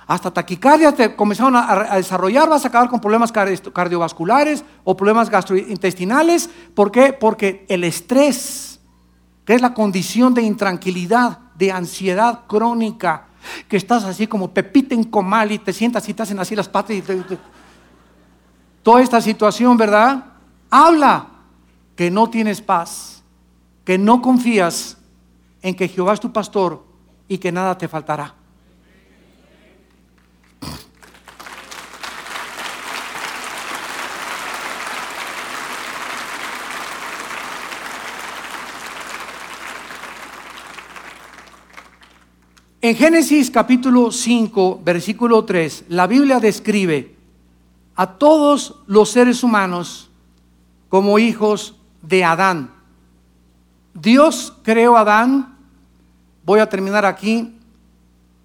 hasta 0.07 0.31
taquicardia 0.31 0.93
te 0.93 1.17
comenzaron 1.17 1.57
a, 1.57 1.97
desarrollar, 1.97 2.49
vas 2.49 2.64
a 2.64 2.69
acabar 2.69 2.88
con 2.90 3.01
problemas 3.01 3.33
cardi- 3.33 3.73
cardiovasculares 3.73 4.64
o 4.85 4.97
problemas 4.97 5.31
gastrointestinales. 5.31 6.51
¿Por 6.75 6.90
qué? 6.90 7.12
Porque 7.12 7.64
el 7.69 7.85
estrés, 7.85 8.81
que 9.45 9.55
es 9.55 9.62
la 9.62 9.73
condición 9.73 10.35
de 10.35 10.43
intranquilidad, 10.43 11.38
de 11.55 11.73
ansiedad 11.73 12.40
crónica, 12.47 13.29
que 13.69 13.77
estás 13.77 14.05
así 14.05 14.27
como 14.27 14.51
pepita 14.51 14.95
en 14.95 15.05
comal 15.05 15.53
y 15.53 15.59
te 15.59 15.73
sientas 15.73 16.09
y 16.09 16.14
te 16.14 16.23
hacen 16.23 16.38
así 16.38 16.57
las 16.57 16.69
patas 16.69 16.97
y 16.97 17.03
toda 18.83 19.03
esta 19.03 19.21
situación, 19.21 19.77
¿verdad? 19.77 20.25
Habla 20.71 21.29
que 21.97 22.11
no 22.11 22.29
tienes 22.29 22.61
paz, 22.61 23.23
que 23.85 23.97
no 23.99 24.21
confías 24.21 24.99
en 25.62 25.75
que 25.75 25.88
Jehová 25.88 26.12
es 26.14 26.21
tu 26.21 26.33
pastor 26.33 26.85
y 27.29 27.38
que 27.38 27.53
nada 27.53 27.79
te 27.79 27.88
faltará. 27.88 28.35
En 42.85 42.94
Génesis 42.94 43.51
capítulo 43.51 44.12
5, 44.12 44.83
versículo 44.85 45.42
3, 45.42 45.87
la 45.88 46.07
Biblia 46.07 46.38
describe 46.38 47.16
a 47.97 48.07
todos 48.07 48.83
los 48.87 49.09
seres 49.09 49.42
humanos 49.42 50.11
como 50.90 51.18
hijos 51.18 51.77
de 52.03 52.23
Adán. 52.23 52.70
Dios 53.94 54.53
creó 54.62 54.99
a 54.99 55.01
Adán. 55.01 55.57
Voy 56.44 56.61
a 56.61 56.68
terminar 56.68 57.07
aquí. 57.07 57.59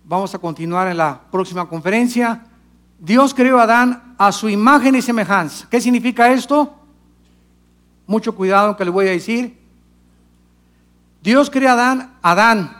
Vamos 0.05 0.33
a 0.33 0.39
continuar 0.39 0.87
en 0.87 0.95
la 0.95 1.19
próxima 1.29 1.67
conferencia. 1.67 2.45
Dios 2.97 3.33
creó 3.33 3.59
a 3.59 3.63
Adán 3.63 4.15
a 4.17 4.31
su 4.31 4.47
imagen 4.47 4.95
y 4.95 5.01
semejanza. 5.01 5.67
¿Qué 5.69 5.81
significa 5.81 6.31
esto? 6.31 6.75
Mucho 8.07 8.33
cuidado 8.33 8.77
que 8.77 8.85
le 8.85 8.91
voy 8.91 9.09
a 9.09 9.11
decir. 9.11 9.59
Dios 11.21 11.49
creó 11.49 11.71
a 11.71 11.73
Adán, 11.73 12.13
Adán, 12.21 12.78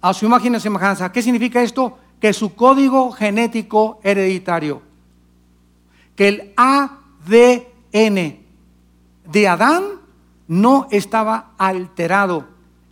a 0.00 0.12
su 0.14 0.26
imagen 0.26 0.54
y 0.54 0.60
semejanza. 0.60 1.10
¿Qué 1.12 1.22
significa 1.22 1.62
esto? 1.62 1.98
Que 2.20 2.32
su 2.32 2.54
código 2.54 3.10
genético 3.12 3.98
hereditario, 4.02 4.82
que 6.16 6.28
el 6.28 6.52
ADN 6.56 8.40
de 9.30 9.48
Adán 9.48 9.84
no 10.48 10.86
estaba 10.90 11.52
alterado, 11.58 12.46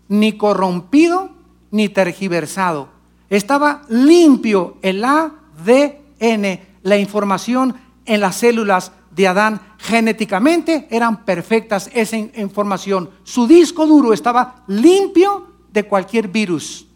ni 0.08 0.32
corrompido, 0.38 1.30
ni 1.70 1.88
tergiversado. 1.88 2.88
Estaba 3.28 3.82
limpio 3.88 4.78
el 4.82 5.04
ADN, 5.04 6.60
la 6.82 6.96
información 6.96 7.74
en 8.06 8.20
las 8.20 8.36
células 8.36 8.92
de 9.10 9.28
Adán 9.28 9.60
genéticamente 9.78 10.86
eran 10.90 11.24
perfectas 11.24 11.90
esa 11.92 12.16
in- 12.16 12.32
información. 12.36 13.10
Su 13.24 13.46
disco 13.46 13.86
duro 13.86 14.12
estaba 14.14 14.62
limpio 14.68 15.46
de 15.72 15.82
cualquier 15.84 16.28
virus. 16.28 16.86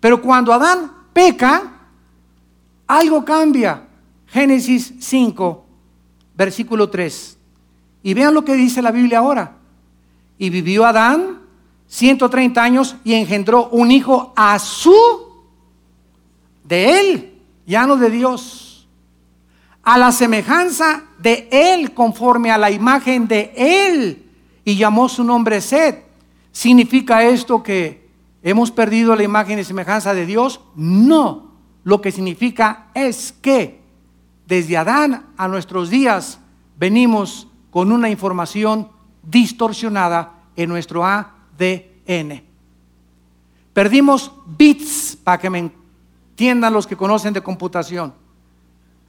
Pero 0.00 0.20
cuando 0.20 0.52
Adán 0.52 0.90
peca, 1.12 1.72
algo 2.86 3.24
cambia. 3.24 3.86
Génesis 4.26 4.94
5, 4.98 5.64
versículo 6.34 6.88
3. 6.88 7.36
Y 8.02 8.14
vean 8.14 8.34
lo 8.34 8.44
que 8.44 8.54
dice 8.54 8.80
la 8.80 8.90
Biblia 8.90 9.18
ahora. 9.18 9.56
Y 10.38 10.50
vivió 10.50 10.86
Adán 10.86 11.40
130 11.90 12.62
años 12.62 12.96
y 13.02 13.14
engendró 13.14 13.68
un 13.68 13.90
hijo 13.90 14.32
a 14.36 14.58
su, 14.60 14.94
de 16.62 17.00
él, 17.00 17.34
ya 17.66 17.84
no 17.84 17.96
de 17.96 18.10
Dios, 18.10 18.88
a 19.82 19.98
la 19.98 20.12
semejanza 20.12 21.02
de 21.18 21.48
él, 21.50 21.92
conforme 21.92 22.52
a 22.52 22.58
la 22.58 22.70
imagen 22.70 23.26
de 23.26 23.52
él, 23.56 24.24
y 24.64 24.76
llamó 24.76 25.08
su 25.08 25.24
nombre 25.24 25.60
Sed. 25.60 25.96
¿Significa 26.52 27.24
esto 27.24 27.60
que 27.60 28.08
hemos 28.42 28.70
perdido 28.70 29.14
la 29.16 29.22
imagen 29.22 29.58
y 29.58 29.64
semejanza 29.64 30.14
de 30.14 30.26
Dios? 30.26 30.60
No. 30.76 31.50
Lo 31.84 32.00
que 32.00 32.12
significa 32.12 32.88
es 32.94 33.32
que 33.40 33.80
desde 34.46 34.76
Adán 34.76 35.26
a 35.36 35.48
nuestros 35.48 35.90
días 35.90 36.40
venimos 36.78 37.46
con 37.70 37.92
una 37.92 38.10
información 38.10 38.88
distorsionada 39.22 40.32
en 40.56 40.68
nuestro 40.68 41.04
ADN. 41.04 42.42
Perdimos 43.72 44.32
bits, 44.46 45.16
para 45.22 45.38
que 45.38 45.50
me 45.50 45.58
entiendan 45.58 46.72
los 46.72 46.86
que 46.86 46.96
conocen 46.96 47.32
de 47.32 47.42
computación. 47.42 48.12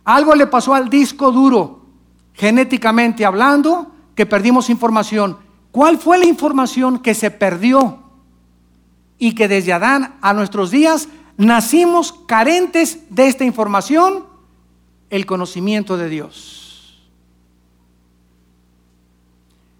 Algo 0.03 0.35
le 0.35 0.47
pasó 0.47 0.73
al 0.73 0.89
disco 0.89 1.31
duro, 1.31 1.85
genéticamente 2.33 3.25
hablando, 3.25 3.91
que 4.15 4.25
perdimos 4.25 4.69
información. 4.69 5.37
¿Cuál 5.71 5.97
fue 5.97 6.17
la 6.17 6.25
información 6.25 6.99
que 6.99 7.13
se 7.13 7.31
perdió? 7.31 8.00
Y 9.21 9.35
que 9.35 9.47
desde 9.47 9.71
Adán 9.71 10.15
a 10.19 10.33
nuestros 10.33 10.71
días 10.71 11.07
nacimos 11.37 12.11
carentes 12.25 13.01
de 13.11 13.27
esta 13.27 13.45
información, 13.45 14.25
el 15.11 15.27
conocimiento 15.27 15.95
de 15.95 16.09
Dios. 16.09 16.99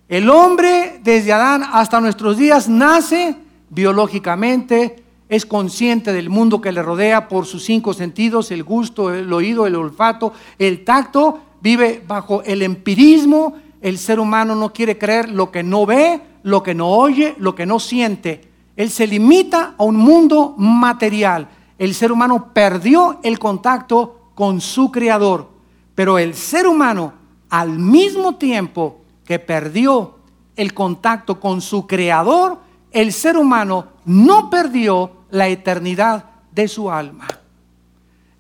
El 0.08 0.30
hombre 0.30 0.99
desde 1.04 1.34
Adán 1.34 1.63
hasta 1.73 1.99
nuestros 1.99 2.38
días 2.38 2.69
nace 2.69 3.36
biológicamente, 3.71 5.04
es 5.27 5.47
consciente 5.47 6.13
del 6.13 6.30
mundo 6.30 6.62
que 6.62 6.71
le 6.71 6.84
rodea 6.84 7.27
por 7.27 7.47
sus 7.47 7.63
cinco 7.63 7.95
sentidos, 7.95 8.51
el 8.51 8.63
gusto, 8.63 9.12
el 9.12 9.34
oído, 9.34 9.65
el 9.65 9.75
olfato, 9.75 10.34
el 10.60 10.86
tacto, 10.86 11.39
vive 11.62 12.04
bajo 12.06 12.43
el 12.43 12.62
empirismo, 12.62 13.56
el 13.82 13.97
ser 13.97 14.19
humano 14.19 14.54
no 14.54 14.71
quiere 14.71 14.99
creer 14.99 15.30
lo 15.30 15.49
que 15.49 15.63
no 15.63 15.88
ve, 15.88 16.21
lo 16.43 16.62
que 16.62 16.75
no 16.75 16.89
oye, 16.89 17.34
lo 17.39 17.56
que 17.56 17.65
no 17.65 17.80
siente. 17.80 18.51
Él 18.76 18.90
se 18.90 19.08
limita 19.08 19.76
a 19.78 19.84
un 19.84 19.96
mundo 19.98 20.56
material. 20.58 21.48
El 21.78 21.94
ser 21.94 22.12
humano 22.12 22.52
perdió 22.54 23.20
el 23.24 23.40
contacto 23.40 24.30
con 24.36 24.62
su 24.62 24.92
creador, 24.92 25.50
pero 25.96 26.18
el 26.18 26.36
ser 26.36 26.68
humano 26.68 27.14
al 27.50 27.78
mismo 27.78 28.36
tiempo 28.36 29.02
que 29.26 29.40
perdió 29.40 30.16
el 30.56 30.74
contacto 30.74 31.40
con 31.40 31.62
su 31.62 31.86
creador, 31.86 32.60
el 32.92 33.14
ser 33.14 33.38
humano 33.38 33.88
no 34.06 34.50
perdió 34.50 35.12
la 35.30 35.48
eternidad 35.48 36.26
de 36.52 36.68
su 36.68 36.90
alma. 36.90 37.28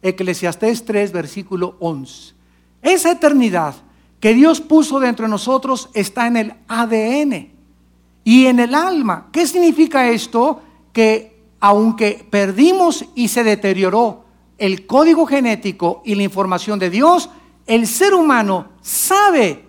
Eclesiastés 0.01 0.85
3, 0.85 1.11
versículo 1.11 1.75
11. 1.79 2.33
Esa 2.81 3.11
eternidad 3.11 3.75
que 4.19 4.33
Dios 4.33 4.61
puso 4.61 4.99
dentro 4.99 5.25
de 5.25 5.31
nosotros 5.31 5.89
está 5.93 6.27
en 6.27 6.37
el 6.37 6.53
ADN 6.67 7.60
y 8.23 8.45
en 8.45 8.59
el 8.59 8.75
alma. 8.75 9.29
¿Qué 9.31 9.47
significa 9.47 10.09
esto? 10.09 10.61
Que 10.93 11.41
aunque 11.59 12.25
perdimos 12.29 13.05
y 13.15 13.27
se 13.27 13.43
deterioró 13.43 14.25
el 14.57 14.85
código 14.85 15.25
genético 15.25 16.01
y 16.05 16.15
la 16.15 16.23
información 16.23 16.79
de 16.79 16.89
Dios, 16.89 17.29
el 17.65 17.87
ser 17.87 18.13
humano 18.13 18.69
sabe 18.81 19.65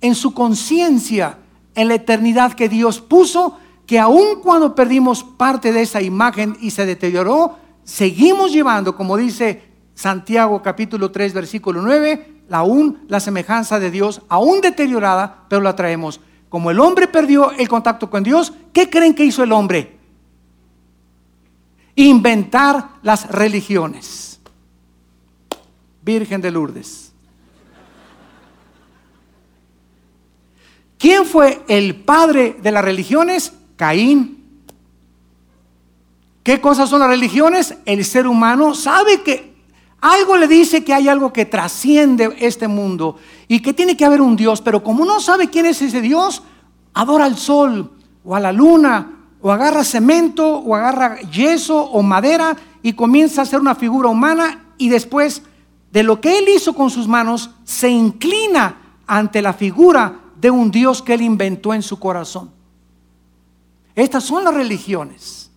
en 0.00 0.14
su 0.14 0.34
conciencia, 0.34 1.38
en 1.74 1.88
la 1.88 1.94
eternidad 1.94 2.54
que 2.54 2.68
Dios 2.68 3.00
puso, 3.00 3.58
que 3.86 3.98
aun 3.98 4.40
cuando 4.42 4.74
perdimos 4.74 5.22
parte 5.22 5.72
de 5.72 5.82
esa 5.82 6.02
imagen 6.02 6.56
y 6.60 6.70
se 6.70 6.86
deterioró, 6.86 7.56
seguimos 7.84 8.52
llevando, 8.52 8.96
como 8.96 9.16
dice 9.16 9.62
Santiago 9.94 10.60
capítulo 10.62 11.10
3 11.10 11.32
versículo 11.32 11.82
9, 11.82 12.42
aún 12.50 13.04
la 13.08 13.20
semejanza 13.20 13.78
de 13.78 13.90
Dios, 13.90 14.22
aún 14.28 14.60
deteriorada, 14.60 15.44
pero 15.48 15.62
la 15.62 15.76
traemos. 15.76 16.20
Como 16.56 16.70
el 16.70 16.80
hombre 16.80 17.06
perdió 17.06 17.50
el 17.52 17.68
contacto 17.68 18.08
con 18.08 18.22
Dios, 18.22 18.50
¿qué 18.72 18.88
creen 18.88 19.14
que 19.14 19.26
hizo 19.26 19.42
el 19.42 19.52
hombre? 19.52 19.98
Inventar 21.96 22.92
las 23.02 23.28
religiones. 23.28 24.40
Virgen 26.00 26.40
de 26.40 26.50
Lourdes. 26.50 27.12
¿Quién 30.96 31.26
fue 31.26 31.62
el 31.68 31.94
padre 31.94 32.56
de 32.62 32.72
las 32.72 32.82
religiones? 32.82 33.52
Caín. 33.76 34.62
¿Qué 36.42 36.58
cosas 36.58 36.88
son 36.88 37.00
las 37.00 37.10
religiones? 37.10 37.76
El 37.84 38.02
ser 38.02 38.26
humano 38.26 38.74
sabe 38.74 39.20
que 39.20 39.55
algo 40.00 40.36
le 40.36 40.46
dice 40.46 40.84
que 40.84 40.92
hay 40.92 41.08
algo 41.08 41.32
que 41.32 41.46
trasciende 41.46 42.36
este 42.38 42.68
mundo 42.68 43.16
y 43.48 43.60
que 43.60 43.72
tiene 43.72 43.96
que 43.96 44.04
haber 44.04 44.20
un 44.20 44.36
Dios, 44.36 44.60
pero 44.60 44.82
como 44.82 45.04
no 45.04 45.20
sabe 45.20 45.48
quién 45.48 45.66
es 45.66 45.80
ese 45.82 46.00
Dios, 46.00 46.42
adora 46.92 47.24
al 47.24 47.36
sol 47.36 47.92
o 48.24 48.34
a 48.34 48.40
la 48.40 48.52
luna 48.52 49.12
o 49.40 49.50
agarra 49.50 49.84
cemento 49.84 50.58
o 50.58 50.74
agarra 50.74 51.20
yeso 51.20 51.78
o 51.78 52.02
madera 52.02 52.56
y 52.82 52.92
comienza 52.92 53.40
a 53.40 53.44
hacer 53.44 53.60
una 53.60 53.74
figura 53.74 54.08
humana 54.08 54.64
y 54.78 54.88
después 54.88 55.42
de 55.92 56.02
lo 56.02 56.20
que 56.20 56.38
él 56.38 56.46
hizo 56.48 56.74
con 56.74 56.90
sus 56.90 57.08
manos 57.08 57.50
se 57.64 57.88
inclina 57.88 58.76
ante 59.06 59.40
la 59.40 59.52
figura 59.52 60.20
de 60.40 60.50
un 60.50 60.70
Dios 60.70 61.02
que 61.02 61.14
él 61.14 61.22
inventó 61.22 61.72
en 61.72 61.82
su 61.82 61.98
corazón. 61.98 62.50
Estas 63.94 64.24
son 64.24 64.44
las 64.44 64.52
religiones, 64.52 65.50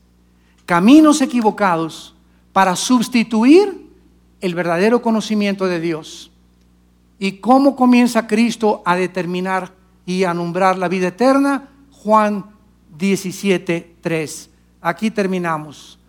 caminos 0.66 1.22
equivocados 1.22 2.16
para 2.54 2.76
sustituir 2.76 3.89
el 4.42 4.56
verdadero 4.56 5.02
conocimiento 5.02 5.68
de 5.68 5.80
Dios. 5.80 6.32
¿Y 7.18 7.34
cómo 7.34 7.76
comienza 7.76 8.28
Cristo 8.28 8.82
a 8.86 8.96
determinar 8.96 9.74
y 10.06 10.24
a 10.24 10.34
nombrar 10.34 10.78
la 10.78 10.88
vida 10.88 11.10
eterna? 11.10 11.70
Juan 11.92 12.46
17, 12.98 13.96
3. 14.02 14.50
Aquí 14.82 15.12
terminamos. 15.12 16.00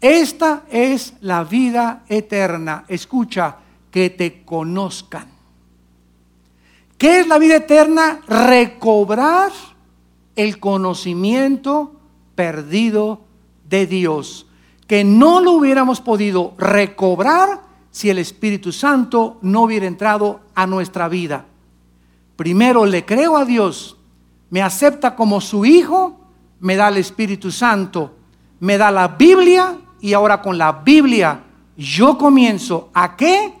Esta 0.00 0.64
es 0.70 1.14
la 1.20 1.44
vida 1.44 2.04
eterna. 2.08 2.84
Escucha, 2.88 3.58
que 3.90 4.10
te 4.10 4.42
conozcan. 4.42 5.28
¿Qué 6.98 7.20
es 7.20 7.28
la 7.28 7.38
vida 7.38 7.56
eterna? 7.56 8.22
Recobrar 8.26 9.52
el 10.34 10.58
conocimiento 10.58 11.92
perdido 12.34 13.20
de 13.68 13.86
Dios, 13.86 14.46
que 14.88 15.04
no 15.04 15.40
lo 15.40 15.52
hubiéramos 15.52 16.00
podido 16.00 16.54
recobrar 16.58 17.60
si 17.94 18.10
el 18.10 18.18
Espíritu 18.18 18.72
Santo 18.72 19.38
no 19.40 19.62
hubiera 19.62 19.86
entrado 19.86 20.40
a 20.56 20.66
nuestra 20.66 21.06
vida. 21.06 21.44
Primero 22.34 22.86
le 22.86 23.04
creo 23.04 23.36
a 23.36 23.44
Dios, 23.44 23.96
me 24.50 24.62
acepta 24.62 25.14
como 25.14 25.40
su 25.40 25.64
hijo, 25.64 26.18
me 26.58 26.74
da 26.74 26.88
el 26.88 26.96
Espíritu 26.96 27.52
Santo, 27.52 28.16
me 28.58 28.78
da 28.78 28.90
la 28.90 29.06
Biblia 29.06 29.78
y 30.00 30.12
ahora 30.12 30.42
con 30.42 30.58
la 30.58 30.72
Biblia 30.72 31.44
yo 31.76 32.18
comienzo 32.18 32.90
a 32.94 33.14
qué? 33.14 33.54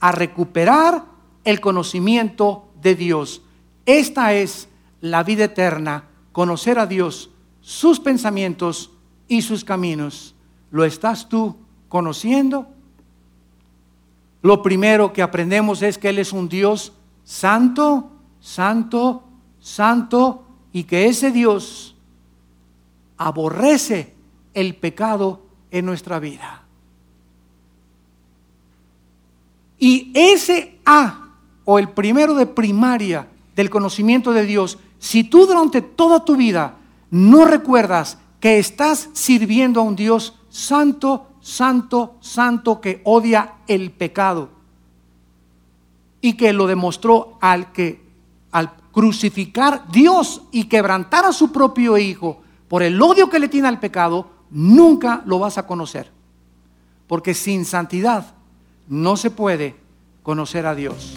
A 0.00 0.12
recuperar 0.12 1.06
el 1.42 1.58
conocimiento 1.58 2.68
de 2.82 2.94
Dios. 2.94 3.40
Esta 3.86 4.34
es 4.34 4.68
la 5.00 5.22
vida 5.22 5.44
eterna, 5.44 6.04
conocer 6.32 6.78
a 6.78 6.84
Dios, 6.84 7.30
sus 7.62 8.00
pensamientos 8.00 8.90
y 9.28 9.40
sus 9.40 9.64
caminos. 9.64 10.34
¿Lo 10.70 10.84
estás 10.84 11.30
tú 11.30 11.56
conociendo? 11.88 12.68
Lo 14.42 14.62
primero 14.62 15.12
que 15.12 15.22
aprendemos 15.22 15.82
es 15.82 15.98
que 15.98 16.10
Él 16.10 16.18
es 16.18 16.32
un 16.32 16.48
Dios 16.48 16.92
santo, 17.24 18.10
santo, 18.40 19.24
santo, 19.60 20.44
y 20.72 20.84
que 20.84 21.06
ese 21.06 21.30
Dios 21.32 21.96
aborrece 23.16 24.14
el 24.54 24.76
pecado 24.76 25.42
en 25.70 25.86
nuestra 25.86 26.18
vida. 26.18 26.62
Y 29.78 30.10
ese 30.14 30.78
A, 30.84 31.30
o 31.64 31.78
el 31.78 31.90
primero 31.90 32.34
de 32.34 32.46
primaria 32.46 33.28
del 33.54 33.70
conocimiento 33.70 34.32
de 34.32 34.44
Dios, 34.44 34.78
si 34.98 35.24
tú 35.24 35.46
durante 35.46 35.82
toda 35.82 36.24
tu 36.24 36.36
vida 36.36 36.76
no 37.10 37.44
recuerdas 37.44 38.18
que 38.40 38.58
estás 38.58 39.08
sirviendo 39.12 39.80
a 39.80 39.84
un 39.84 39.96
Dios 39.96 40.34
santo, 40.48 41.27
santo, 41.48 42.16
santo 42.20 42.78
que 42.78 43.00
odia 43.04 43.54
el 43.66 43.90
pecado 43.90 44.50
y 46.20 46.34
que 46.34 46.52
lo 46.52 46.66
demostró 46.66 47.38
al 47.40 47.72
que 47.72 48.06
al 48.52 48.74
crucificar 48.92 49.90
Dios 49.90 50.42
y 50.52 50.64
quebrantar 50.64 51.24
a 51.24 51.32
su 51.32 51.50
propio 51.50 51.96
hijo 51.96 52.42
por 52.68 52.82
el 52.82 53.00
odio 53.00 53.30
que 53.30 53.38
le 53.38 53.48
tiene 53.48 53.68
al 53.68 53.80
pecado, 53.80 54.28
nunca 54.50 55.22
lo 55.24 55.38
vas 55.38 55.56
a 55.56 55.66
conocer. 55.66 56.10
Porque 57.06 57.32
sin 57.32 57.64
santidad 57.64 58.34
no 58.86 59.16
se 59.16 59.30
puede 59.30 59.74
conocer 60.22 60.66
a 60.66 60.74
Dios. 60.74 61.14